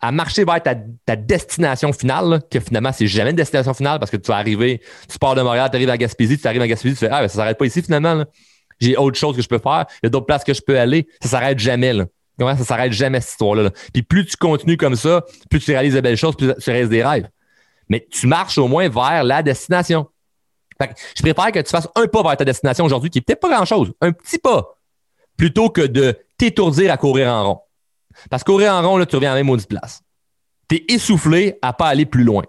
à 0.00 0.12
marcher 0.12 0.44
vers 0.44 0.62
ta, 0.62 1.16
destination 1.16 1.92
finale, 1.92 2.42
que 2.50 2.60
finalement, 2.60 2.92
c'est 2.92 3.06
jamais 3.06 3.30
une 3.30 3.36
destination 3.36 3.74
finale 3.74 3.98
parce 3.98 4.10
que 4.10 4.16
tu 4.16 4.28
vas 4.28 4.36
arriver, 4.36 4.80
tu 5.10 5.18
pars 5.18 5.34
de 5.34 5.42
Montréal, 5.42 5.68
tu 5.70 5.76
arrives 5.76 5.90
à 5.90 5.96
Gaspésie, 5.96 6.38
tu 6.38 6.46
arrives 6.46 6.62
à 6.62 6.68
Gaspésie, 6.68 6.94
tu 6.94 7.00
fais 7.00 7.10
Ah, 7.10 7.22
ben, 7.22 7.28
ça 7.28 7.36
s'arrête 7.36 7.58
pas 7.58 7.66
ici 7.66 7.82
finalement. 7.82 8.24
J'ai 8.78 8.96
autre 8.96 9.18
chose 9.18 9.36
que 9.36 9.42
je 9.42 9.48
peux 9.48 9.58
faire, 9.58 9.86
il 10.02 10.04
y 10.04 10.08
a 10.08 10.10
d'autres 10.10 10.26
places 10.26 10.44
que 10.44 10.52
je 10.52 10.60
peux 10.60 10.78
aller. 10.78 11.08
Ça 11.22 11.30
s'arrête 11.30 11.58
jamais. 11.58 11.94
Là. 11.94 12.06
Comment 12.38 12.56
ça 12.56 12.64
s'arrête 12.64 12.92
jamais 12.92 13.20
cette 13.20 13.30
histoire-là? 13.30 13.70
Puis 13.92 14.02
plus 14.02 14.26
tu 14.26 14.36
continues 14.36 14.76
comme 14.76 14.96
ça, 14.96 15.24
plus 15.48 15.60
tu 15.60 15.70
réalises 15.70 15.94
de 15.94 16.00
belles 16.00 16.16
choses, 16.16 16.36
plus 16.36 16.54
tu 16.62 16.70
restes 16.70 16.90
des 16.90 17.02
rêves. 17.02 17.28
Mais 17.88 18.06
tu 18.10 18.26
marches 18.26 18.58
au 18.58 18.68
moins 18.68 18.88
vers 18.88 19.24
la 19.24 19.42
destination. 19.42 20.06
je 20.80 21.22
préfère 21.22 21.52
que 21.52 21.60
tu 21.60 21.70
fasses 21.70 21.88
un 21.94 22.06
pas 22.06 22.22
vers 22.22 22.36
ta 22.36 22.44
destination 22.44 22.84
aujourd'hui, 22.84 23.08
qui 23.08 23.18
est 23.18 23.22
peut-être 23.22 23.40
pas 23.40 23.54
grand-chose, 23.54 23.92
un 24.02 24.12
petit 24.12 24.38
pas, 24.38 24.76
plutôt 25.38 25.70
que 25.70 25.80
de 25.80 26.18
t'étourdir 26.36 26.92
à 26.92 26.98
courir 26.98 27.28
en 27.28 27.46
rond. 27.46 27.60
Parce 28.30 28.44
qu'au 28.44 28.60
en 28.62 28.82
rond, 28.82 28.96
là, 28.96 29.06
tu 29.06 29.16
reviens 29.16 29.30
à 29.30 29.34
la 29.34 29.40
même 29.40 29.46
maudite 29.46 29.68
place. 29.68 30.02
Tu 30.68 30.76
es 30.76 30.84
essoufflé 30.88 31.58
à 31.62 31.72
pas 31.72 31.88
aller 31.88 32.06
plus 32.06 32.24
loin. 32.24 32.42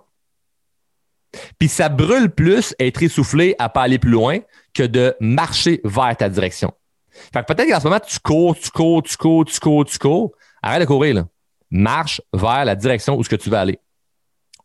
Puis 1.59 1.67
ça 1.67 1.89
brûle 1.89 2.29
plus 2.29 2.73
être 2.79 3.03
essoufflé 3.03 3.55
à 3.59 3.69
pas 3.69 3.81
aller 3.81 3.99
plus 3.99 4.11
loin 4.11 4.39
que 4.73 4.83
de 4.83 5.15
marcher 5.19 5.81
vers 5.83 6.15
ta 6.15 6.29
direction. 6.29 6.73
Fait 7.11 7.43
que 7.43 7.53
peut-être 7.53 7.69
qu'en 7.69 7.79
ce 7.79 7.87
moment, 7.87 7.99
tu 7.99 8.19
cours, 8.19 8.55
tu 8.55 8.69
cours, 8.69 9.03
tu 9.03 9.17
cours, 9.17 9.45
tu 9.45 9.59
cours, 9.59 9.85
tu 9.85 9.97
cours. 9.97 10.31
Arrête 10.61 10.81
de 10.81 10.85
courir, 10.85 11.15
là. 11.15 11.27
Marche 11.69 12.21
vers 12.33 12.63
la 12.63 12.75
direction 12.75 13.17
où 13.17 13.23
ce 13.23 13.29
que 13.29 13.35
tu 13.35 13.49
veux 13.49 13.57
aller. 13.57 13.79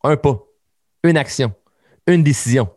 Un 0.04 0.16
pas, 0.16 0.38
une 1.02 1.16
action, 1.16 1.52
une 2.06 2.22
décision 2.22 2.70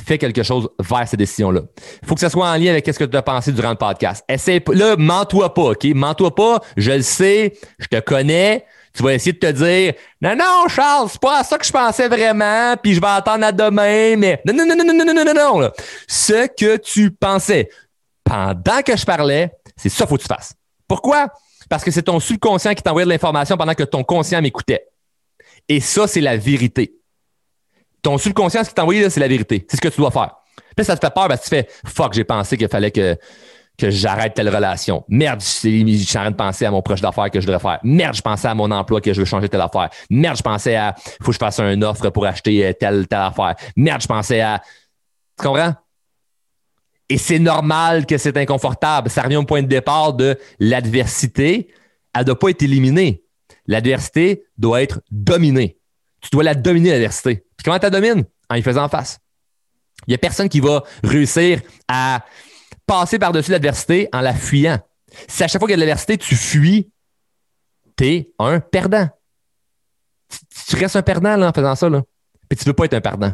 fais 0.00 0.18
quelque 0.18 0.42
chose 0.42 0.68
vers 0.78 1.06
ces 1.08 1.16
décisions-là. 1.16 1.62
Faut 2.04 2.14
que 2.14 2.20
ça 2.20 2.30
soit 2.30 2.48
en 2.48 2.54
lien 2.54 2.70
avec 2.70 2.86
ce 2.86 2.98
que 2.98 3.04
tu 3.04 3.16
as 3.16 3.22
pensé 3.22 3.52
durant 3.52 3.70
le 3.70 3.76
podcast. 3.76 4.24
Essaye, 4.28 4.62
là, 4.72 4.96
mens-toi 4.96 5.52
pas, 5.54 5.70
OK? 5.70 5.84
Mens-toi 5.94 6.34
pas, 6.34 6.60
je 6.76 6.92
le 6.92 7.02
sais, 7.02 7.54
je 7.78 7.86
te 7.86 8.00
connais. 8.00 8.64
Tu 8.94 9.02
vas 9.02 9.14
essayer 9.14 9.32
de 9.32 9.38
te 9.38 9.50
dire 9.52 9.94
Non, 10.20 10.34
non, 10.34 10.68
Charles, 10.68 11.08
c'est 11.10 11.20
pas 11.20 11.40
à 11.40 11.44
ça 11.44 11.58
que 11.58 11.64
je 11.64 11.70
pensais 11.70 12.08
vraiment, 12.08 12.74
puis 12.82 12.94
je 12.94 13.00
vais 13.00 13.06
attendre 13.06 13.44
à 13.44 13.52
demain, 13.52 14.16
mais 14.16 14.40
non, 14.46 14.54
non, 14.54 14.66
non, 14.66 14.76
non, 14.76 14.84
non, 14.84 15.04
non, 15.04 15.14
non, 15.14 15.24
non, 15.24 15.34
non. 15.34 15.60
Là. 15.60 15.72
Ce 16.06 16.46
que 16.48 16.76
tu 16.78 17.10
pensais 17.10 17.68
pendant 18.24 18.82
que 18.84 18.96
je 18.96 19.04
parlais, 19.04 19.52
c'est 19.76 19.88
ça 19.88 19.98
qu'il 19.98 20.08
faut 20.08 20.16
que 20.16 20.22
tu 20.22 20.28
fasses. 20.28 20.54
Pourquoi? 20.86 21.28
Parce 21.68 21.84
que 21.84 21.90
c'est 21.90 22.02
ton 22.02 22.18
subconscient 22.18 22.74
qui 22.74 22.82
t'envoyait 22.82 23.04
de 23.04 23.10
l'information 23.10 23.56
pendant 23.56 23.74
que 23.74 23.84
ton 23.84 24.02
conscient 24.02 24.40
m'écoutait. 24.40 24.86
Et 25.68 25.80
ça, 25.80 26.06
c'est 26.06 26.20
la 26.20 26.36
vérité 26.36 26.97
ton 28.02 28.18
subconscient, 28.18 28.64
ce 28.64 28.68
qui 28.68 28.74
t'a 28.74 28.82
envoyé, 28.82 29.08
c'est 29.10 29.20
la 29.20 29.28
vérité. 29.28 29.66
C'est 29.68 29.76
ce 29.76 29.80
que 29.80 29.88
tu 29.88 30.00
dois 30.00 30.10
faire. 30.10 30.34
Puis 30.76 30.84
ça 30.84 30.96
te 30.96 31.04
fait 31.04 31.12
peur 31.12 31.28
parce 31.28 31.40
que 31.40 31.44
tu 31.44 31.50
fais 31.50 31.68
fuck, 31.86 32.12
j'ai 32.14 32.24
pensé 32.24 32.56
qu'il 32.56 32.68
fallait 32.68 32.90
que, 32.90 33.16
que 33.76 33.90
j'arrête 33.90 34.34
telle 34.34 34.54
relation. 34.54 35.04
Merde, 35.08 35.40
je 35.40 35.46
suis 35.46 35.84
de 35.84 36.34
penser 36.34 36.66
à 36.66 36.70
mon 36.70 36.82
proche 36.82 37.00
d'affaires 37.00 37.30
que 37.30 37.40
je 37.40 37.46
devrais 37.46 37.60
faire. 37.60 37.78
Merde, 37.82 38.14
je 38.14 38.22
pensais 38.22 38.48
à 38.48 38.54
mon 38.54 38.70
emploi 38.70 39.00
que 39.00 39.12
je 39.12 39.20
veux 39.20 39.24
changer 39.24 39.48
telle 39.48 39.60
affaire. 39.60 39.88
Merde, 40.10 40.36
je 40.36 40.42
pensais 40.42 40.76
à 40.76 40.94
faut 41.22 41.28
que 41.28 41.32
je 41.32 41.38
fasse 41.38 41.60
une 41.60 41.84
offre 41.84 42.10
pour 42.10 42.26
acheter 42.26 42.66
euh, 42.66 42.72
telle, 42.72 43.06
telle 43.06 43.20
affaire. 43.20 43.54
Merde, 43.76 44.02
je 44.02 44.08
pensais 44.08 44.40
à. 44.40 44.60
Tu 45.38 45.46
comprends? 45.46 45.74
Et 47.08 47.16
c'est 47.16 47.38
normal 47.38 48.04
que 48.04 48.18
c'est 48.18 48.36
inconfortable. 48.36 49.08
Ça 49.08 49.22
revient 49.22 49.36
au 49.36 49.44
point 49.44 49.62
de 49.62 49.68
départ 49.68 50.12
de 50.12 50.36
l'adversité. 50.58 51.68
Elle 52.14 52.20
ne 52.20 52.26
doit 52.26 52.38
pas 52.38 52.50
être 52.50 52.62
éliminée. 52.62 53.22
L'adversité 53.66 54.44
doit 54.58 54.82
être 54.82 55.00
dominée. 55.10 55.77
Tu 56.28 56.36
dois 56.36 56.44
la 56.44 56.54
dominer, 56.54 56.90
l'adversité. 56.90 57.36
Puis 57.56 57.64
comment 57.64 57.78
tu 57.78 57.84
la 57.84 57.90
domines? 57.90 58.24
En 58.50 58.54
y 58.54 58.62
faisant 58.62 58.88
face. 58.88 59.18
Il 60.06 60.10
n'y 60.10 60.14
a 60.14 60.18
personne 60.18 60.48
qui 60.48 60.60
va 60.60 60.84
réussir 61.02 61.62
à 61.88 62.24
passer 62.86 63.18
par-dessus 63.18 63.50
l'adversité 63.50 64.08
en 64.12 64.20
la 64.20 64.34
fuyant. 64.34 64.78
Si 65.26 65.42
à 65.42 65.48
chaque 65.48 65.60
fois 65.60 65.68
qu'il 65.68 65.72
y 65.72 65.74
a 65.74 65.76
de 65.76 65.80
l'adversité, 65.80 66.18
tu 66.18 66.34
fuis, 66.36 66.90
tu 67.96 68.06
es 68.06 68.30
un 68.38 68.60
perdant. 68.60 69.08
Tu 70.68 70.76
restes 70.76 70.96
un 70.96 71.02
perdant 71.02 71.40
en 71.40 71.52
faisant 71.52 71.74
ça. 71.74 71.88
Là. 71.88 72.02
Puis 72.48 72.58
tu 72.58 72.64
ne 72.64 72.70
veux 72.70 72.74
pas 72.74 72.84
être 72.84 72.94
un 72.94 73.00
perdant. 73.00 73.32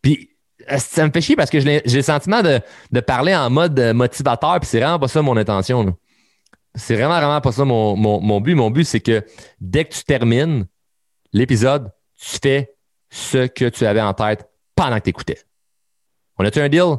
Puis 0.00 0.30
euh, 0.70 0.78
ça 0.78 1.06
me 1.06 1.12
fait 1.12 1.20
chier 1.20 1.36
parce 1.36 1.50
que 1.50 1.60
j'ai 1.60 1.82
le 1.84 2.02
sentiment 2.02 2.42
de, 2.42 3.00
parler 3.00 3.34
en 3.34 3.50
mode 3.50 3.78
motivateur, 3.94 4.58
puis 4.60 4.68
c'est 4.68 4.80
vraiment 4.80 4.98
pas 4.98 5.08
ça 5.08 5.20
mon 5.20 5.36
intention. 5.36 5.94
C'est 6.74 6.94
vraiment, 6.94 7.16
vraiment 7.16 7.40
pas 7.40 7.52
ça 7.52 7.64
mon, 7.64 7.96
mon 7.96 8.40
but. 8.40 8.54
Mon 8.54 8.70
but, 8.70 8.84
c'est 8.84 9.00
que 9.00 9.24
dès 9.60 9.84
que 9.84 9.94
tu 9.94 10.04
termines 10.04 10.66
l'épisode, 11.32 11.92
tu 12.18 12.38
fais 12.42 12.76
ce 13.08 13.46
que 13.46 13.68
tu 13.68 13.86
avais 13.86 14.00
en 14.00 14.14
tête 14.14 14.48
pendant 14.74 14.98
que 14.98 15.04
tu 15.04 15.10
écoutais. 15.10 15.38
On 16.38 16.44
a-tu 16.44 16.60
un 16.60 16.68
deal? 16.68 16.96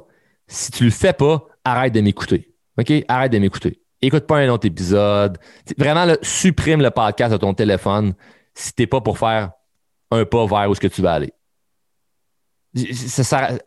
Si 0.47 0.71
tu 0.71 0.83
le 0.83 0.91
fais 0.91 1.13
pas, 1.13 1.45
arrête 1.63 1.93
de 1.93 2.01
m'écouter. 2.01 2.53
OK? 2.77 2.91
Arrête 3.07 3.31
de 3.31 3.39
m'écouter. 3.39 3.81
Écoute 4.01 4.25
pas 4.25 4.39
un 4.39 4.49
autre 4.49 4.67
épisode. 4.67 5.37
Vraiment, 5.77 6.13
supprime 6.21 6.81
le 6.81 6.91
podcast 6.91 7.31
de 7.31 7.37
ton 7.37 7.53
téléphone 7.53 8.13
si 8.53 8.73
t'es 8.73 8.87
pas 8.87 9.01
pour 9.01 9.17
faire 9.17 9.51
un 10.09 10.25
pas 10.25 10.45
vers 10.45 10.69
où 10.69 10.73
est-ce 10.73 10.81
que 10.81 10.87
tu 10.87 11.01
vas 11.01 11.13
aller. 11.13 11.33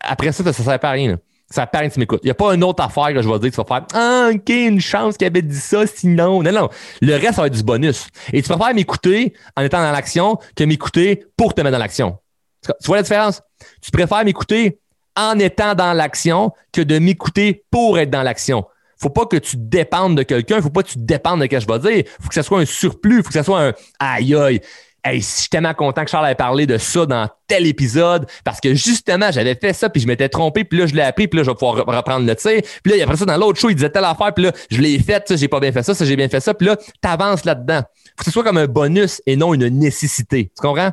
après 0.01 0.31
ça, 0.31 0.43
ça 0.43 0.49
ne 0.49 0.53
sert 0.53 0.79
à 0.85 0.91
rien. 0.91 1.17
Ça 1.49 1.67
que 1.67 1.93
tu 1.93 1.99
m'écoutes. 1.99 2.21
Il 2.23 2.27
n'y 2.27 2.31
a 2.31 2.35
pas 2.35 2.55
une 2.55 2.63
autre 2.63 2.83
affaire 2.83 3.13
que 3.13 3.21
je 3.21 3.29
vais 3.29 3.39
dire 3.39 3.51
tu 3.51 3.57
vas 3.57 3.65
faire 3.65 3.85
Ah, 3.93 4.29
OK, 4.33 4.49
une 4.49 4.81
chance 4.81 5.15
qu'il 5.15 5.27
avait 5.27 5.43
dit 5.43 5.55
ça, 5.55 5.85
sinon. 5.85 6.41
Non, 6.41 6.51
non. 6.51 6.69
Le 7.01 7.13
reste, 7.13 7.35
ça 7.35 7.41
va 7.41 7.47
être 7.47 7.53
du 7.53 7.63
bonus. 7.63 8.07
Et 8.33 8.41
tu 8.41 8.49
préfères 8.49 8.73
m'écouter 8.73 9.33
en 9.55 9.61
étant 9.61 9.81
dans 9.81 9.91
l'action 9.91 10.39
que 10.55 10.63
m'écouter 10.63 11.25
pour 11.37 11.53
te 11.53 11.61
mettre 11.61 11.73
dans 11.73 11.79
l'action. 11.79 12.17
Tu 12.63 12.87
vois 12.87 12.97
la 12.97 13.03
différence? 13.03 13.41
Tu 13.81 13.91
préfères 13.91 14.25
m'écouter 14.25 14.79
en 15.15 15.37
étant 15.37 15.75
dans 15.75 15.93
l'action 15.93 16.51
que 16.73 16.81
de 16.81 16.97
m'écouter 16.97 17.63
pour 17.69 17.99
être 17.99 18.09
dans 18.09 18.23
l'action. 18.23 18.65
Faut 18.97 19.09
pas 19.09 19.25
que 19.25 19.37
tu 19.37 19.57
dépendes 19.57 20.17
de 20.17 20.23
quelqu'un, 20.23 20.61
faut 20.61 20.69
pas 20.69 20.81
que 20.81 20.89
tu 20.89 20.99
dépendes 20.99 21.39
de 21.39 21.45
ce 21.45 21.49
que 21.49 21.59
je 21.59 21.67
vais 21.67 21.79
dire. 21.79 22.11
Faut 22.21 22.29
que 22.29 22.35
ce 22.35 22.41
soit 22.41 22.59
un 22.59 22.65
surplus, 22.65 23.17
faut 23.23 23.29
que 23.29 23.33
ce 23.33 23.43
soit 23.43 23.61
un 23.61 23.73
aïe 23.99 24.35
aïe. 24.35 24.61
Hey, 25.07 25.21
je 25.21 25.25
suis 25.27 25.49
tellement 25.49 25.75
content 25.75 26.03
que 26.03 26.09
Charles 26.09 26.31
ait 26.31 26.35
parlé 26.35 26.65
de 26.65 26.79
ça 26.79 27.05
dans 27.05 27.29
tel 27.45 27.67
épisode 27.67 28.25
parce 28.43 28.59
que 28.59 28.73
justement, 28.73 29.31
j'avais 29.31 29.53
fait 29.53 29.71
ça 29.71 29.87
puis 29.87 30.01
je 30.01 30.07
m'étais 30.07 30.29
trompé 30.29 30.63
puis 30.63 30.79
là, 30.79 30.87
je 30.87 30.95
l'ai 30.95 31.03
appris 31.03 31.27
puis 31.27 31.37
là, 31.37 31.43
je 31.43 31.51
vais 31.51 31.55
pouvoir 31.55 31.75
reprendre 31.85 32.25
le 32.25 32.35
tir. 32.35 32.59
Puis 32.83 32.91
là, 32.91 33.03
après 33.03 33.15
ça, 33.15 33.25
dans 33.25 33.37
l'autre 33.37 33.59
show, 33.59 33.69
il 33.69 33.75
disait 33.75 33.91
telle 33.91 34.03
affaire 34.03 34.33
puis 34.33 34.45
là, 34.45 34.51
je 34.71 34.81
l'ai 34.81 34.97
fait, 34.97 35.27
ça, 35.27 35.35
j'ai 35.35 35.47
pas 35.47 35.59
bien 35.59 35.71
fait 35.71 35.83
ça, 35.83 35.93
ça, 35.93 36.05
j'ai 36.05 36.15
bien 36.15 36.27
fait 36.27 36.39
ça 36.39 36.55
puis 36.55 36.65
là, 36.65 36.75
t'avances 37.01 37.45
là-dedans. 37.45 37.81
Faut 37.81 38.15
que 38.17 38.25
ce 38.25 38.31
soit 38.31 38.43
comme 38.43 38.57
un 38.57 38.65
bonus 38.65 39.21
et 39.27 39.35
non 39.35 39.53
une 39.53 39.69
nécessité. 39.69 40.51
Tu 40.55 40.61
comprends? 40.61 40.91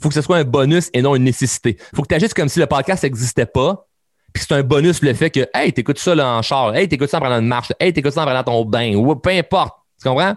faut 0.00 0.08
que 0.08 0.14
ce 0.14 0.22
soit 0.22 0.38
un 0.38 0.44
bonus 0.44 0.90
et 0.92 1.02
non 1.02 1.14
une 1.14 1.22
nécessité. 1.22 1.76
faut 1.94 2.02
que 2.02 2.08
tu 2.08 2.14
agisses 2.16 2.34
comme 2.34 2.48
si 2.48 2.58
le 2.58 2.66
podcast 2.66 3.04
n'existait 3.04 3.46
pas. 3.46 3.86
Puis 4.32 4.44
c'est 4.48 4.54
un 4.54 4.64
bonus 4.64 5.00
le 5.02 5.14
fait 5.14 5.30
que, 5.30 5.48
hey, 5.54 5.72
t'écoutes 5.72 6.00
ça 6.00 6.16
là, 6.16 6.36
en 6.36 6.42
char, 6.42 6.74
hey, 6.74 6.88
t'écoutes 6.88 7.10
ça 7.10 7.18
en 7.18 7.20
prenant 7.20 7.38
une 7.38 7.46
marche, 7.46 7.72
hey, 7.78 7.92
t'écoutes 7.92 8.14
ça 8.14 8.22
en 8.22 8.26
prenant 8.26 8.42
ton 8.42 8.64
bain, 8.64 8.96
ou 8.96 9.14
peu 9.14 9.30
importe. 9.30 9.76
Tu 10.02 10.08
comprends? 10.08 10.34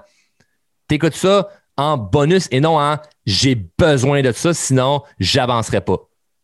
T'écoutes 0.88 1.16
ça 1.16 1.50
en 1.78 1.98
bonus 1.98 2.48
et 2.52 2.60
non 2.60 2.80
en 2.80 2.98
j'ai 3.26 3.56
besoin 3.56 4.22
de 4.22 4.32
ça, 4.32 4.54
sinon 4.54 5.04
j'avancerai 5.20 5.82
pas. 5.82 5.98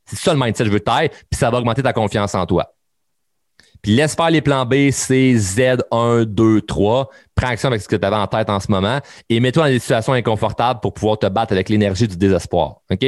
C'est 0.06 0.20
ça 0.20 0.34
le 0.34 0.40
mindset 0.40 0.64
que 0.64 0.70
je 0.70 0.74
veux 0.74 0.80
tailler, 0.80 1.10
puis 1.10 1.40
ça 1.40 1.50
va 1.50 1.58
augmenter 1.58 1.82
ta 1.82 1.94
confiance 1.94 2.36
en 2.36 2.46
toi. 2.46 2.74
Puis 3.82 3.96
laisse 3.96 4.16
faire 4.16 4.30
les 4.30 4.42
plans 4.42 4.66
B, 4.66 4.92
C, 4.92 5.36
Z, 5.38 5.84
1, 5.92 6.24
2, 6.24 6.62
3. 6.62 7.10
Prends 7.36 7.48
action 7.48 7.68
avec 7.68 7.82
ce 7.82 7.88
que 7.90 7.98
tu 7.98 8.06
avais 8.06 8.16
en 8.16 8.28
tête 8.28 8.50
en 8.50 8.62
ce 8.62 8.72
moment 8.72 9.00
et 9.30 9.42
mets-toi 9.42 9.64
dans 9.64 9.70
des 9.70 9.80
situations 9.80 10.14
inconfortables 10.14 10.80
pour 10.80 10.94
pouvoir 10.94 11.20
te 11.20 11.26
battre 11.28 11.52
avec 11.52 11.68
l'énergie 11.68 12.08
du 12.08 12.16
désespoir. 12.16 12.78
OK? 12.90 13.06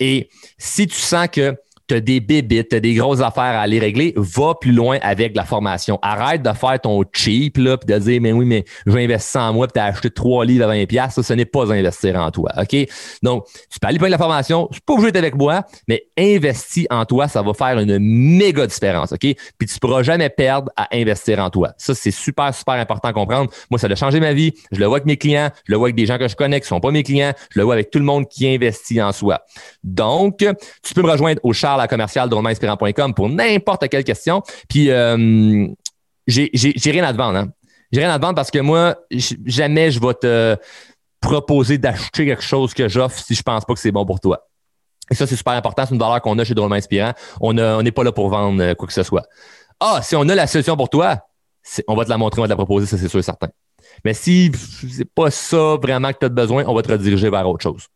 Et 0.00 0.28
si 0.58 0.86
tu 0.86 0.96
sens 0.96 1.28
que 1.28 1.56
tu 1.88 1.94
as 1.94 2.00
des 2.00 2.20
bébites, 2.20 2.70
tu 2.70 2.76
as 2.76 2.80
des 2.80 2.94
grosses 2.94 3.20
affaires 3.20 3.42
à 3.42 3.60
aller 3.60 3.78
régler, 3.78 4.14
va 4.16 4.54
plus 4.54 4.72
loin 4.72 4.98
avec 5.02 5.36
la 5.36 5.44
formation. 5.44 5.98
Arrête 6.02 6.42
de 6.42 6.52
faire 6.52 6.80
ton 6.80 7.02
cheap, 7.12 7.58
là, 7.58 7.76
puis 7.76 7.92
de 7.92 7.98
dire, 7.98 8.20
mais 8.20 8.32
oui, 8.32 8.44
mais 8.44 8.64
je 8.86 8.92
vais 8.92 9.04
investir 9.04 9.42
en 9.42 9.52
moi, 9.52 9.66
puis 9.66 9.74
tu 9.74 9.80
as 9.80 9.84
acheté 9.84 10.10
trois 10.10 10.44
livres 10.44 10.68
à 10.68 10.74
20$. 10.74 11.10
Ça, 11.10 11.22
ce 11.22 11.32
n'est 11.34 11.44
pas 11.44 11.70
investir 11.72 12.16
en 12.16 12.30
toi. 12.30 12.50
OK? 12.58 12.76
Donc, 13.22 13.46
tu 13.70 13.78
peux 13.78 13.88
aller 13.88 13.98
avec 13.98 14.10
la 14.10 14.18
formation, 14.18 14.68
je 14.72 14.78
peux 14.84 14.96
pas 14.96 15.08
être 15.08 15.16
avec 15.16 15.34
moi, 15.34 15.62
mais 15.88 16.04
investis 16.18 16.86
en 16.90 17.04
toi, 17.04 17.28
ça 17.28 17.42
va 17.42 17.52
faire 17.54 17.78
une 17.78 17.98
méga 17.98 18.66
différence. 18.66 19.12
OK? 19.12 19.20
Puis 19.20 19.36
tu 19.66 19.74
ne 19.74 19.78
pourras 19.78 20.02
jamais 20.02 20.30
perdre 20.30 20.70
à 20.76 20.88
investir 20.92 21.38
en 21.38 21.50
toi. 21.50 21.72
Ça, 21.76 21.94
c'est 21.94 22.10
super, 22.10 22.54
super 22.54 22.74
important 22.74 23.08
à 23.08 23.12
comprendre. 23.12 23.50
Moi, 23.70 23.78
ça 23.78 23.88
a 23.88 23.94
changé 23.94 24.20
ma 24.20 24.32
vie. 24.32 24.52
Je 24.72 24.80
le 24.80 24.86
vois 24.86 24.96
avec 24.96 25.06
mes 25.06 25.16
clients, 25.16 25.50
je 25.66 25.72
le 25.72 25.78
vois 25.78 25.88
avec 25.88 25.96
des 25.96 26.06
gens 26.06 26.18
que 26.18 26.28
je 26.28 26.36
connais 26.36 26.60
qui 26.60 26.66
sont 26.66 26.80
pas 26.80 26.90
mes 26.90 27.02
clients, 27.02 27.32
je 27.50 27.58
le 27.58 27.64
vois 27.64 27.74
avec 27.74 27.90
tout 27.90 27.98
le 27.98 28.04
monde 28.04 28.28
qui 28.28 28.48
investit 28.48 29.02
en 29.02 29.12
soi. 29.12 29.42
Donc, 29.82 30.38
tu 30.82 30.94
peux 30.94 31.02
me 31.02 31.10
rejoindre 31.10 31.40
au 31.42 31.52
char 31.52 31.73
à 31.80 31.88
commercial 31.88 32.28
pour 32.28 33.28
n'importe 33.28 33.88
quelle 33.88 34.04
question. 34.04 34.42
Puis, 34.68 34.90
euh, 34.90 35.66
j'ai 36.26 36.90
rien 36.90 37.04
à 37.04 37.12
te 37.12 37.18
vendre. 37.18 37.38
Hein. 37.38 37.48
J'ai 37.92 38.00
rien 38.00 38.10
à 38.10 38.18
te 38.18 38.22
vendre 38.22 38.34
parce 38.34 38.50
que 38.50 38.58
moi, 38.58 38.96
jamais 39.44 39.90
je 39.90 40.00
vais 40.00 40.14
te 40.14 40.56
proposer 41.20 41.78
d'acheter 41.78 42.26
quelque 42.26 42.42
chose 42.42 42.74
que 42.74 42.88
j'offre 42.88 43.18
si 43.18 43.34
je 43.34 43.42
pense 43.42 43.64
pas 43.64 43.74
que 43.74 43.80
c'est 43.80 43.92
bon 43.92 44.04
pour 44.04 44.20
toi. 44.20 44.46
Et 45.10 45.14
ça, 45.14 45.26
c'est 45.26 45.36
super 45.36 45.52
important. 45.52 45.84
C'est 45.86 45.94
une 45.94 46.00
valeur 46.00 46.20
qu'on 46.20 46.38
a 46.38 46.44
chez 46.44 46.54
Drôlement. 46.54 46.78
On 47.40 47.52
n'est 47.52 47.92
pas 47.92 48.04
là 48.04 48.12
pour 48.12 48.28
vendre 48.28 48.62
euh, 48.62 48.74
quoi 48.74 48.86
que 48.86 48.92
ce 48.94 49.02
soit. 49.02 49.26
Ah, 49.80 50.00
si 50.02 50.16
on 50.16 50.28
a 50.28 50.34
la 50.34 50.46
solution 50.46 50.76
pour 50.76 50.88
toi, 50.88 51.18
on 51.88 51.94
va 51.94 52.04
te 52.04 52.10
la 52.10 52.18
montrer, 52.18 52.40
on 52.40 52.44
va 52.44 52.48
te 52.48 52.52
la 52.52 52.56
proposer, 52.56 52.86
ça, 52.86 52.96
c'est 52.98 53.08
sûr 53.08 53.18
et 53.18 53.22
certain. 53.22 53.48
Mais 54.04 54.14
si 54.14 54.50
c'est 54.90 55.04
pas 55.04 55.30
ça 55.30 55.76
vraiment 55.80 56.12
que 56.12 56.18
tu 56.18 56.26
as 56.26 56.30
besoin, 56.30 56.64
on 56.66 56.74
va 56.74 56.82
te 56.82 56.90
rediriger 56.90 57.30
vers 57.30 57.48
autre 57.48 57.62
chose. 57.62 57.86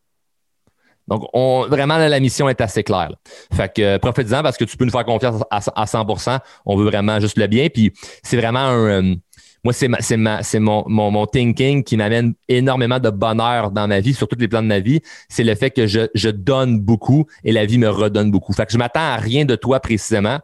Donc, 1.08 1.24
on, 1.32 1.66
vraiment, 1.68 1.96
la 1.96 2.20
mission 2.20 2.48
est 2.48 2.60
assez 2.60 2.82
claire. 2.82 3.10
Fait 3.52 3.72
que 3.72 3.82
euh, 3.82 3.98
parce 3.98 4.56
que 4.56 4.64
tu 4.64 4.76
peux 4.76 4.84
nous 4.84 4.90
faire 4.90 5.04
confiance 5.04 5.42
à, 5.50 5.60
100%. 5.60 6.38
On 6.66 6.76
veut 6.76 6.84
vraiment 6.84 7.18
juste 7.18 7.38
le 7.38 7.46
bien. 7.46 7.68
Puis, 7.68 7.92
c'est 8.22 8.36
vraiment 8.36 8.60
un... 8.60 9.02
Euh, 9.02 9.14
moi, 9.64 9.72
c'est 9.72 9.88
c'est 10.00 10.60
mon, 10.60 10.84
mon, 10.86 11.10
mon, 11.10 11.26
thinking 11.26 11.82
qui 11.82 11.96
m'amène 11.96 12.34
énormément 12.48 13.00
de 13.00 13.10
bonheur 13.10 13.72
dans 13.72 13.88
ma 13.88 13.98
vie, 13.98 14.14
sur 14.14 14.28
tous 14.28 14.38
les 14.38 14.46
plans 14.46 14.62
de 14.62 14.68
ma 14.68 14.78
vie. 14.78 15.00
C'est 15.28 15.42
le 15.42 15.54
fait 15.56 15.70
que 15.70 15.86
je, 15.86 16.02
je 16.14 16.28
donne 16.28 16.78
beaucoup 16.78 17.26
et 17.42 17.50
la 17.50 17.66
vie 17.66 17.78
me 17.78 17.88
redonne 17.88 18.30
beaucoup. 18.30 18.52
Fait 18.52 18.66
que 18.66 18.72
je 18.72 18.78
m'attends 18.78 19.00
à 19.00 19.16
rien 19.16 19.44
de 19.44 19.56
toi 19.56 19.80
précisément. 19.80 20.38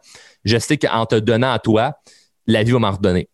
Je 0.45 0.59
sais 0.59 0.79
qu'en 0.79 1.07
te 1.07 1.15
donnant 1.15 1.53
à 1.53 1.61
toi, 1.61 1.93
la 2.47 2.65
vie 2.65 2.73
va 2.73 2.81
m'en 2.81 2.91
redonner. 2.91 3.29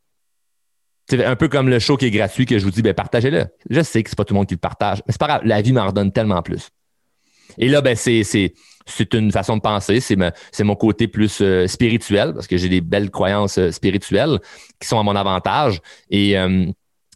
C'est 1.09 1.25
un 1.25 1.35
peu 1.35 1.49
comme 1.49 1.69
le 1.69 1.79
show 1.79 1.97
qui 1.97 2.07
est 2.07 2.11
gratuit 2.11 2.47
que 2.47 2.59
je 2.59 2.65
vous 2.65 2.71
dis, 2.71 2.83
ben 2.83 2.95
partagez-le. 2.95 3.47
Je 3.69 3.81
sais 3.81 4.03
que 4.03 4.11
c'est 4.11 4.17
pas 4.17 4.25
tout 4.25 4.35
le 4.35 4.39
monde 4.39 4.47
qui 4.47 4.55
le 4.55 4.61
partage, 4.61 4.99
mais 5.07 5.13
c'est 5.13 5.19
pas 5.19 5.27
grave, 5.27 5.41
la 5.45 5.61
vie 5.61 5.73
m'en 5.73 5.87
redonne 5.87 6.13
tellement 6.13 6.43
plus. 6.43 6.69
Et 7.59 7.69
là, 7.69 7.81
ben, 7.81 7.97
c'est, 7.97 8.23
c'est, 8.25 8.55
c'est 8.87 9.15
une 9.15 9.33
façon 9.33 9.57
de 9.57 9.63
penser. 9.63 10.01
C'est, 10.01 10.17
c'est 10.53 10.65
mon 10.65 10.77
côté 10.77 11.09
plus 11.09 11.41
euh, 11.41 11.67
spirituel 11.67 12.35
parce 12.35 12.47
que 12.47 12.57
j'ai 12.57 12.69
des 12.69 12.81
belles 12.81 13.11
croyances 13.11 13.59
euh, 13.59 13.71
spirituelles 13.71 14.39
qui 14.81 14.89
sont 14.89 14.99
à 14.99 15.03
mon 15.03 15.17
avantage 15.17 15.81
et, 16.11 16.39
euh, 16.39 16.67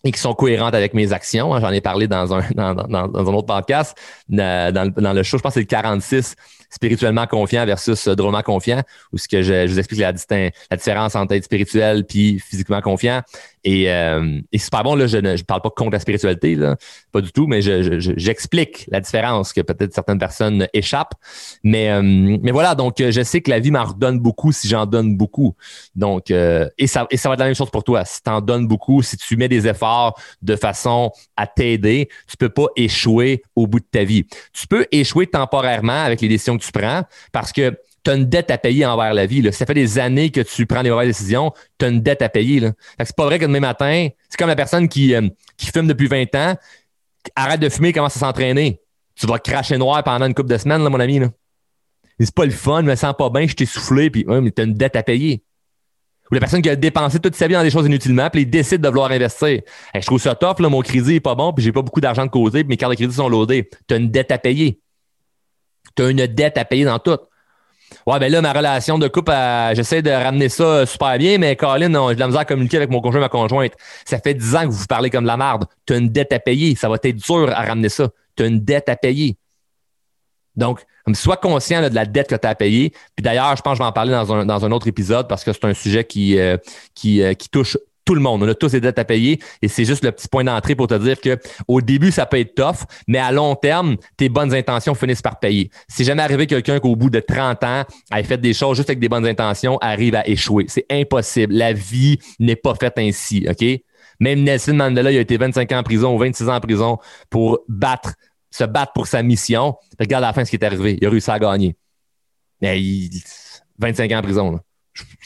et 0.05 0.13
qui 0.13 0.21
sont 0.21 0.35
cohérentes 0.35 0.75
avec 0.75 0.95
mes 0.95 1.13
actions. 1.13 1.55
Hein. 1.55 1.61
J'en 1.61 1.71
ai 1.71 1.81
parlé 1.81 2.07
dans 2.09 2.35
un, 2.35 2.43
dans, 2.55 2.75
dans, 2.75 3.09
dans 3.09 3.31
un 3.31 3.35
autre 3.35 3.47
podcast, 3.47 3.97
dans, 4.29 4.93
dans, 4.95 5.13
le 5.13 5.23
show, 5.23 5.39
je 5.39 5.43
pense 5.43 5.55
que 5.55 5.61
c'est 5.61 5.61
le 5.61 5.67
46 5.67 6.37
spirituellement 6.75 7.27
confiant 7.27 7.65
versus 7.65 8.09
euh, 8.09 8.15
drôlement 8.15 8.43
confiant, 8.43 8.83
où 9.13 9.19
ce 9.19 9.29
que 9.29 9.43
je, 9.43 9.67
vous 9.67 9.79
explique 9.79 10.01
la, 10.01 10.13
la 10.71 10.77
différence 10.77 11.15
entre 11.15 11.35
être 11.35 11.45
spirituel 11.45 12.05
puis 12.05 12.39
physiquement 12.41 12.81
confiant. 12.81 13.23
Et, 13.65 13.91
euh, 13.91 14.41
et 14.53 14.59
c'est 14.59 14.67
super 14.67 14.83
bon, 14.83 14.95
là, 14.95 15.07
je 15.07 15.17
ne 15.17 15.37
je 15.37 15.43
parle 15.43 15.63
pas 15.63 15.71
contre 15.71 15.93
la 15.93 15.99
spiritualité, 15.99 16.55
là, 16.55 16.77
pas 17.13 17.23
du 17.23 17.33
tout, 17.33 17.47
mais 17.47 17.63
j'explique 17.63 18.85
je, 18.87 18.91
la 18.91 19.01
différence 19.01 19.55
que 19.55 19.63
peut-être 19.63 19.95
certaines 19.95 20.19
personnes 20.19 20.69
échappent. 20.75 21.15
Mais, 21.63 21.91
euh, 21.91 22.03
mais 22.03 22.51
voilà, 22.51 22.75
donc 22.75 22.97
je 22.99 23.23
sais 23.23 23.41
que 23.41 23.51
la 23.51 23.61
vie 23.61 23.71
m'en 23.71 23.85
redonne 23.85 24.21
beaucoup 24.21 24.53
si 24.53 24.69
j'en 24.69 24.85
donne 24.85 25.17
beaucoup. 25.17 25.55
Donc, 25.97 26.31
euh, 26.31 26.69
et, 26.77 26.87
ça, 26.87 27.07
et 27.11 27.17
ça 27.17 27.31
va 27.31 27.35
être 27.35 27.41
la 27.41 27.47
même 27.47 27.55
chose 27.55 27.71
pour 27.71 27.85
toi. 27.85 28.05
Si 28.05 28.23
tu 28.23 28.31
en 28.31 28.43
donnes 28.43 28.67
beaucoup, 28.69 29.03
si 29.03 29.17
tu 29.17 29.37
mets 29.37 29.49
des 29.49 29.67
efforts 29.67 30.21
de 30.43 30.57
façon 30.57 31.11
à 31.37 31.47
t'aider, 31.47 32.11
tu 32.29 32.37
peux 32.37 32.51
pas 32.51 32.67
échouer 32.77 33.43
au 33.57 33.67
bout 33.67 33.81
de 33.81 33.87
ta 33.91 34.05
vie. 34.05 34.27
Tu 34.53 34.67
peux 34.67 34.87
échouer 34.93 35.27
temporairement 35.27 36.05
avec 36.05 36.21
les 36.21 36.29
décisions 36.29 36.59
que 36.59 36.64
tu 36.67 36.73
prends 36.73 37.03
parce 37.33 37.53
que 37.53 37.79
tu 38.05 38.11
as 38.11 38.15
une 38.15 38.27
dette 38.27 38.51
à 38.51 38.59
payer 38.59 38.85
envers 38.85 39.15
la 39.15 39.27
vie. 39.27 39.51
Ça 39.53 39.67
fait 39.67 39.75
des 39.75 39.99
années 39.99 40.31
que 40.31 40.41
tu 40.41 40.67
prends 40.67 40.83
des 40.83 40.91
mauvaises 40.91 41.09
décisions, 41.09 41.53
tu 41.79 41.87
as 41.87 41.89
une 41.89 42.01
dette 42.01 42.23
à 42.23 42.29
payer. 42.29 42.71
C'est 42.99 43.17
pas 43.17 43.25
vrai 43.25 43.39
que 43.39 43.47
demain 43.47 43.61
matin, 43.61 44.09
c'est 44.29 44.39
comme 44.39 44.49
la 44.49 44.57
personne 44.57 44.89
qui, 44.89 45.15
euh, 45.15 45.29
qui 45.57 45.67
fume 45.67 45.87
depuis 45.87 46.07
20 46.07 46.35
ans, 46.35 46.55
arrête 47.35 47.61
de 47.61 47.69
fumer, 47.69 47.93
commence 47.93 48.17
à 48.17 48.21
s'entraîner. 48.21 48.81
Tu 49.15 49.27
vas 49.27 49.39
cracher 49.39 49.79
noir 49.79 50.03
pendant 50.05 50.27
une 50.27 50.35
couple 50.35 50.51
de 50.51 50.59
semaines, 50.59 50.83
mon 50.83 51.01
ami. 51.01 51.21
C'est 52.21 52.35
pas 52.35 52.45
le 52.45 52.51
fun, 52.51 52.81
je 52.83 52.87
me 52.87 52.95
sens 52.95 53.15
pas 53.17 53.31
bien, 53.31 53.47
je 53.47 53.55
t'ai 53.55 53.67
soufflé, 53.67 54.11
puis 54.11 54.25
ouais, 54.27 54.41
mais 54.41 54.51
tu 54.51 54.63
as 54.63 54.65
une 54.65 54.75
dette 54.75 54.97
à 54.97 55.03
payer. 55.03 55.43
Ou 56.31 56.35
la 56.35 56.41
personne 56.41 56.63
qui 56.63 56.71
a 56.71 56.77
dépensé 56.77 57.19
toute 57.19 57.35
sa 57.35 57.47
vie 57.47 57.55
dans 57.55 57.63
des 57.63 57.71
choses 57.71 57.87
inutilement, 57.87 58.31
puis 58.31 58.43
il 58.43 58.51
décide 58.51 58.81
de 58.81 58.89
vouloir 58.89 59.11
investir. 59.11 59.61
je 59.95 60.07
trouve 60.07 60.21
ça 60.21 60.37
là, 60.41 60.69
mon 60.69 60.81
crédit 60.81 61.17
est 61.17 61.21
pas 61.21 61.35
bon, 61.35 61.53
puis 61.53 61.65
j'ai 61.65 61.73
pas 61.73 61.83
beaucoup 61.83 62.01
d'argent 62.01 62.25
de 62.25 62.31
causer, 62.31 62.61
puis 62.61 62.71
mes 62.71 62.77
cartes 62.77 62.93
de 62.93 62.97
crédit 62.97 63.15
sont 63.15 63.29
loadées. 63.29 63.69
Tu 63.87 63.95
as 63.95 63.99
une 63.99 64.11
dette 64.11 64.31
à 64.31 64.39
payer. 64.39 64.81
Tu 65.97 66.03
as 66.03 66.11
une 66.11 66.27
dette 66.27 66.59
à 66.59 66.65
payer 66.65 66.85
dans 66.85 66.99
tout. 66.99 67.19
Ouais, 68.07 68.19
ben 68.19 68.31
là, 68.31 68.43
ma 68.43 68.53
relation 68.53 68.99
de 68.99 69.09
couple, 69.09 69.33
j'essaie 69.75 70.03
de 70.03 70.11
ramener 70.11 70.49
ça 70.49 70.85
super 70.85 71.17
bien, 71.17 71.39
mais 71.39 71.57
Colin, 71.57 72.09
j'ai 72.09 72.15
de 72.15 72.21
la 72.21 72.27
misère 72.27 72.41
à 72.41 72.45
communiquer 72.45 72.77
avec 72.79 72.91
mon 72.91 73.01
conjoint 73.01 73.21
ma 73.21 73.29
conjointe. 73.29 73.73
Ça 74.05 74.19
fait 74.19 74.35
10 74.35 74.57
ans 74.57 74.63
que 74.63 74.67
vous 74.67 74.79
vous 74.79 74.87
parlez 74.87 75.11
comme 75.11 75.25
de 75.25 75.29
la 75.29 75.37
merde. 75.37 75.67
Tu 75.87 75.95
as 75.95 75.97
une 75.97 76.09
dette 76.09 76.33
à 76.33 76.39
payer. 76.39 76.75
Ça 76.75 76.89
va 76.89 76.97
être 77.03 77.17
dur 77.17 77.51
à 77.55 77.63
ramener 77.63 77.89
ça. 77.89 78.09
Tu 78.37 78.43
as 78.43 78.47
une 78.47 78.61
dette 78.61 78.89
à 78.89 78.97
payer. 78.97 79.37
Donc, 80.57 80.85
sois 81.15 81.37
conscient 81.37 81.89
de 81.89 81.95
la 81.95 82.07
dette 82.07 82.29
que 82.29 82.35
tu 82.35 82.47
as 82.47 82.55
payée. 82.55 82.91
Puis 83.15 83.23
d'ailleurs, 83.23 83.57
je 83.57 83.63
pense 83.63 83.73
que 83.73 83.79
je 83.79 83.83
vais 83.83 83.89
en 83.89 83.93
parler 83.93 84.13
dans 84.13 84.33
un, 84.33 84.47
dans 84.47 84.65
un 84.65 84.73
autre 84.73 84.87
épisode 84.87 85.29
parce 85.29 85.45
que 85.45 85.53
c'est 85.53 85.65
un 85.65 85.75
sujet 85.75 86.05
qui, 86.05 86.39
euh, 86.39 86.57
qui, 86.95 87.23
euh, 87.23 87.35
qui 87.35 87.49
touche 87.49 87.77
tout 88.05 88.15
le 88.15 88.21
monde. 88.21 88.43
On 88.43 88.49
a 88.49 88.55
tous 88.55 88.73
des 88.73 88.81
dettes 88.81 88.99
à 88.99 89.05
payer 89.05 89.41
et 89.63 89.69
c'est 89.69 89.85
juste 89.85 90.05
le 90.05 90.13
petit 90.13 90.29
point 90.29 90.45
d'entrée 90.45 90.75
pour 90.75 90.87
te 90.87 90.95
dire 90.95 91.21
que 91.21 91.39
au 91.69 91.81
début, 91.81 92.11
ça 92.11 92.27
peut 92.27 92.39
être 92.39 92.55
tough, 92.55 92.87
mais 93.09 93.19
à 93.19 93.33
long 93.33 93.55
terme, 93.55 93.97
tes 94.17 94.29
bonnes 94.29 94.55
intentions 94.55 94.95
finissent 94.95 95.23
par 95.23 95.39
payer. 95.39 95.71
C'est 95.89 96.05
jamais 96.05 96.23
arrivé 96.23 96.47
quelqu'un 96.47 96.81
qu'au 96.81 96.97
bout 96.97 97.11
de 97.11 97.21
30 97.21 97.65
ans 97.65 97.85
ait 98.15 98.23
fait 98.23 98.39
des 98.39 98.55
choses 98.55 98.77
juste 98.77 98.91
avec 98.91 98.99
des 98.99 99.09
bonnes 99.09 99.27
intentions 99.27 99.79
arrive 99.79 100.15
à 100.15 100.27
échouer. 100.29 100.67
C'est 100.69 100.87
impossible. 100.91 101.55
La 101.55 101.73
vie 101.73 102.19
n'est 102.39 102.57
pas 102.57 102.75
faite 102.75 102.95
ainsi, 102.99 103.47
OK? 103.49 103.65
Même 104.21 104.43
Nelson 104.43 104.75
Mandela, 104.75 105.11
il 105.11 105.19
a 105.19 105.21
été 105.21 105.37
25 105.37 105.73
ans 105.73 105.79
en 105.79 105.83
prison 105.83 106.15
ou 106.15 106.19
26 106.19 106.49
ans 106.49 106.55
en 106.55 106.61
prison 106.61 106.99
pour 107.31 107.61
battre, 107.69 108.15
se 108.51 108.65
battre 108.65 108.93
pour 108.93 109.07
sa 109.07 109.23
mission. 109.23 109.77
Regarde 109.99 110.25
à 110.25 110.29
la 110.29 110.33
fin 110.33 110.45
ce 110.45 110.51
qui 110.51 110.57
est 110.57 110.65
arrivé. 110.65 110.99
Il 111.01 111.07
a 111.07 111.11
réussi 111.11 111.31
à 111.31 111.39
gagner. 111.39 111.77
Mais 112.61 112.81
25 113.79 114.13
ans 114.13 114.19
en 114.19 114.23
prison. 114.23 114.61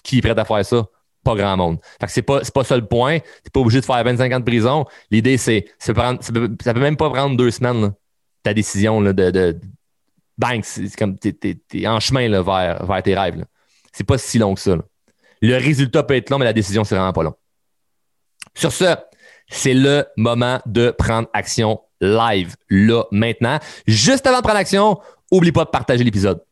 Qui 0.03 0.19
est 0.19 0.23
prêt 0.23 0.38
à 0.38 0.45
faire 0.45 0.64
ça? 0.64 0.87
Pas 1.29 1.43
grand 1.43 1.57
monde. 1.57 1.79
Fait 2.01 2.07
que 2.07 2.12
c'est 2.12 2.23
pas, 2.23 2.41
pas 2.41 2.64
ça 2.64 2.77
le 2.77 2.87
point. 2.87 3.19
T'es 3.19 3.51
pas 3.53 3.61
obligé 3.61 3.81
de 3.81 3.85
faire 3.85 4.03
25 4.03 4.33
ans 4.33 4.41
de 4.41 4.45
prison. 4.45 4.87
L'idée, 5.11 5.37
c'est, 5.37 5.67
ça, 5.79 5.93
peut, 5.93 6.57
peut 6.57 6.81
même 6.81 6.97
pas 6.97 7.11
prendre 7.11 7.37
deux 7.37 7.51
semaines, 7.51 7.93
ta 8.43 8.55
décision 8.55 9.01
de, 9.03 9.59
bang, 10.38 10.61
c'est 10.62 10.95
comme 10.97 11.19
t'es, 11.19 11.37
es, 11.75 11.87
en 11.87 12.01
chemin 12.01 12.29
vers, 12.43 12.87
vers 12.87 13.03
tes 13.03 13.14
rêves. 13.14 13.45
C'est 13.93 14.05
pas 14.05 14.19
si 14.19 14.38
long 14.38 14.55
que 14.55 14.61
ça. 14.61 14.77
Le 15.43 15.57
résultat 15.57 16.03
peut 16.03 16.14
être 16.14 16.31
long, 16.31 16.38
mais 16.38 16.45
la 16.45 16.53
décision, 16.53 16.85
c'est 16.85 16.95
vraiment 16.95 17.12
pas 17.12 17.23
long. 17.23 17.35
Sur 18.55 18.73
ce, 18.73 18.97
c'est 19.49 19.75
le 19.75 20.07
moment 20.17 20.61
de 20.67 20.91
prendre 20.91 21.29
action 21.33 21.81
live, 22.01 22.57
là, 22.71 23.05
maintenant. 23.11 23.59
Juste 23.87 24.27
avant 24.27 24.38
de 24.38 24.43
prendre 24.43 24.59
action, 24.59 24.99
oublie 25.31 25.53
pas 25.53 25.64
de 25.64 25.71
partager 25.71 26.05
l'épisode. 26.05 26.43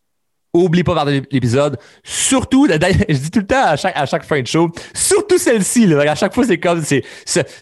Oublie 0.64 0.84
pas 0.84 1.04
de 1.04 1.22
l'épisode. 1.30 1.78
Surtout, 2.04 2.66
je 2.70 3.16
dis 3.16 3.30
tout 3.30 3.40
le 3.40 3.46
temps 3.46 3.64
à 3.64 3.76
chaque, 3.76 3.96
à 3.96 4.06
chaque 4.06 4.24
fin 4.24 4.40
de 4.40 4.46
show, 4.46 4.70
surtout 4.94 5.38
celle-ci. 5.38 5.92
À 5.94 6.14
chaque 6.14 6.34
fois, 6.34 6.44
c'est 6.44 6.58
comme, 6.58 6.82
c'est, 6.82 7.02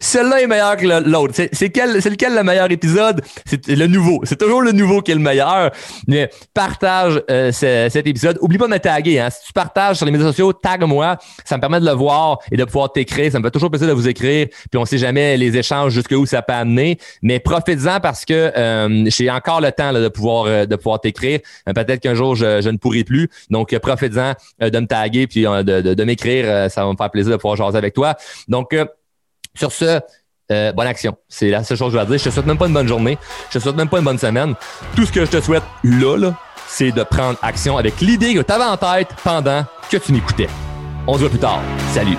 celle-là 0.01 0.43
est 0.43 0.47
meilleure 0.47 0.77
que 0.77 0.87
l'autre. 0.87 1.35
C'est, 1.35 1.51
c'est, 1.53 1.71
quel, 1.71 2.01
c'est 2.03 2.11
lequel 2.11 2.35
le 2.35 2.43
meilleur 2.43 2.71
épisode? 2.71 3.23
C'est 3.45 3.67
le 3.69 3.87
nouveau. 3.87 4.21
C'est 4.25 4.39
toujours 4.39 4.63
le 4.63 4.73
nouveau 4.73 5.03
qui 5.03 5.13
est 5.13 5.15
le 5.15 5.21
meilleur. 5.21 5.71
Mais 6.07 6.31
partage 6.53 7.23
euh, 7.31 7.53
cet 7.53 8.07
épisode. 8.07 8.39
Oublie 8.41 8.59
pas 8.59 8.67
de 8.67 8.73
me 8.73 8.79
taguer. 8.79 9.21
Hein. 9.21 9.31
Si 9.31 9.47
tu 9.47 9.53
partages 9.53 9.97
sur 9.97 10.07
les 10.07 10.13
médias 10.13 10.29
sociaux, 10.29 10.53
tag-moi. 10.53 11.17
Ça 11.45 11.57
me 11.57 11.61
permet 11.61 11.81
de 11.81 11.87
le 11.87 11.93
voir 11.93 12.39
et 12.51 12.57
de 12.57 12.65
pouvoir 12.65 12.93
t'écrire. 12.93 13.33
Ça 13.33 13.39
me 13.39 13.45
fait 13.45 13.51
toujours 13.51 13.71
plaisir 13.71 13.89
de 13.89 13.93
vous 13.93 14.09
écrire. 14.09 14.49
Puis 14.71 14.79
on 14.79 14.85
sait 14.85 14.99
jamais 14.99 15.37
les 15.37 15.57
échanges 15.57 15.93
jusqu'où 15.93 16.27
ça 16.27 16.43
peut 16.43 16.53
amener. 16.53 16.99
Mais 17.23 17.41
profites-en 17.41 18.01
parce 18.01 18.25
que 18.25 18.53
euh, 18.57 19.05
j'ai 19.07 19.31
encore 19.31 19.61
le 19.61 19.73
temps 19.73 19.91
là, 19.91 20.01
de 20.01 20.09
pouvoir 20.09 20.45
euh, 20.47 20.67
de 20.67 20.77
pouvoir 20.77 21.01
t'écrire. 21.01 21.41
peut-être 21.67 22.01
qu'un 22.01 22.15
jour, 22.15 22.35
je, 22.35 22.61
je 22.61 22.69
ne 22.69 22.77
pourrai 22.85 23.03
plus. 23.03 23.31
Donc, 23.49 23.73
euh, 23.73 23.79
profite-en 23.79 24.35
euh, 24.63 24.69
de 24.69 24.79
me 24.79 24.87
taguer 24.87 25.27
puis 25.27 25.47
euh, 25.47 25.63
de, 25.63 26.05
m'écrire. 26.05 26.71
Ça 26.71 26.85
va 26.85 26.93
me 26.93 26.97
faire 26.97 27.11
plaisir 27.11 27.33
de 27.33 27.37
pouvoir 27.37 27.57
jaser 27.57 27.79
avec 27.79 27.95
toi. 27.95 28.15
Donc, 28.47 28.77
sur 29.55 29.73
ce, 29.73 30.01
bonne 30.49 30.87
action. 30.87 31.17
C'est 31.29 31.49
la 31.49 31.65
seule 31.65 31.79
chose 31.79 31.93
que 31.93 31.99
je 31.99 32.05
vais 32.05 32.11
dire. 32.11 32.19
Je 32.19 32.25
te 32.25 32.31
souhaite 32.31 32.47
même 32.47 32.59
pas 32.59 32.67
une 32.67 32.75
bonne 32.75 32.89
journée. 32.89 33.17
Je 33.51 33.59
te 33.59 33.63
souhaite 33.63 33.77
même 33.77 33.89
pas 33.89 33.99
une 33.99 34.05
bonne 34.05 34.19
semaine. 34.19 34.55
Tout 34.95 35.07
ce 35.07 35.13
que 35.13 35.25
je 35.25 35.31
te 35.31 35.41
souhaite 35.41 35.65
là, 35.83 36.35
c'est 36.69 36.93
de 36.93 37.03
prendre 37.03 37.39
action 37.41 37.79
avec 37.79 38.01
l'idée 38.01 38.35
que 38.35 38.41
tu 38.41 38.53
avais 38.53 38.65
en 38.65 38.77
tête 38.77 39.09
pendant 39.25 39.65
que 39.91 39.97
tu 39.97 40.13
m'écoutais. 40.13 40.49
On 41.07 41.15
se 41.15 41.21
voit 41.21 41.31
plus 41.31 41.39
tard. 41.39 41.63
Salut. 41.93 42.19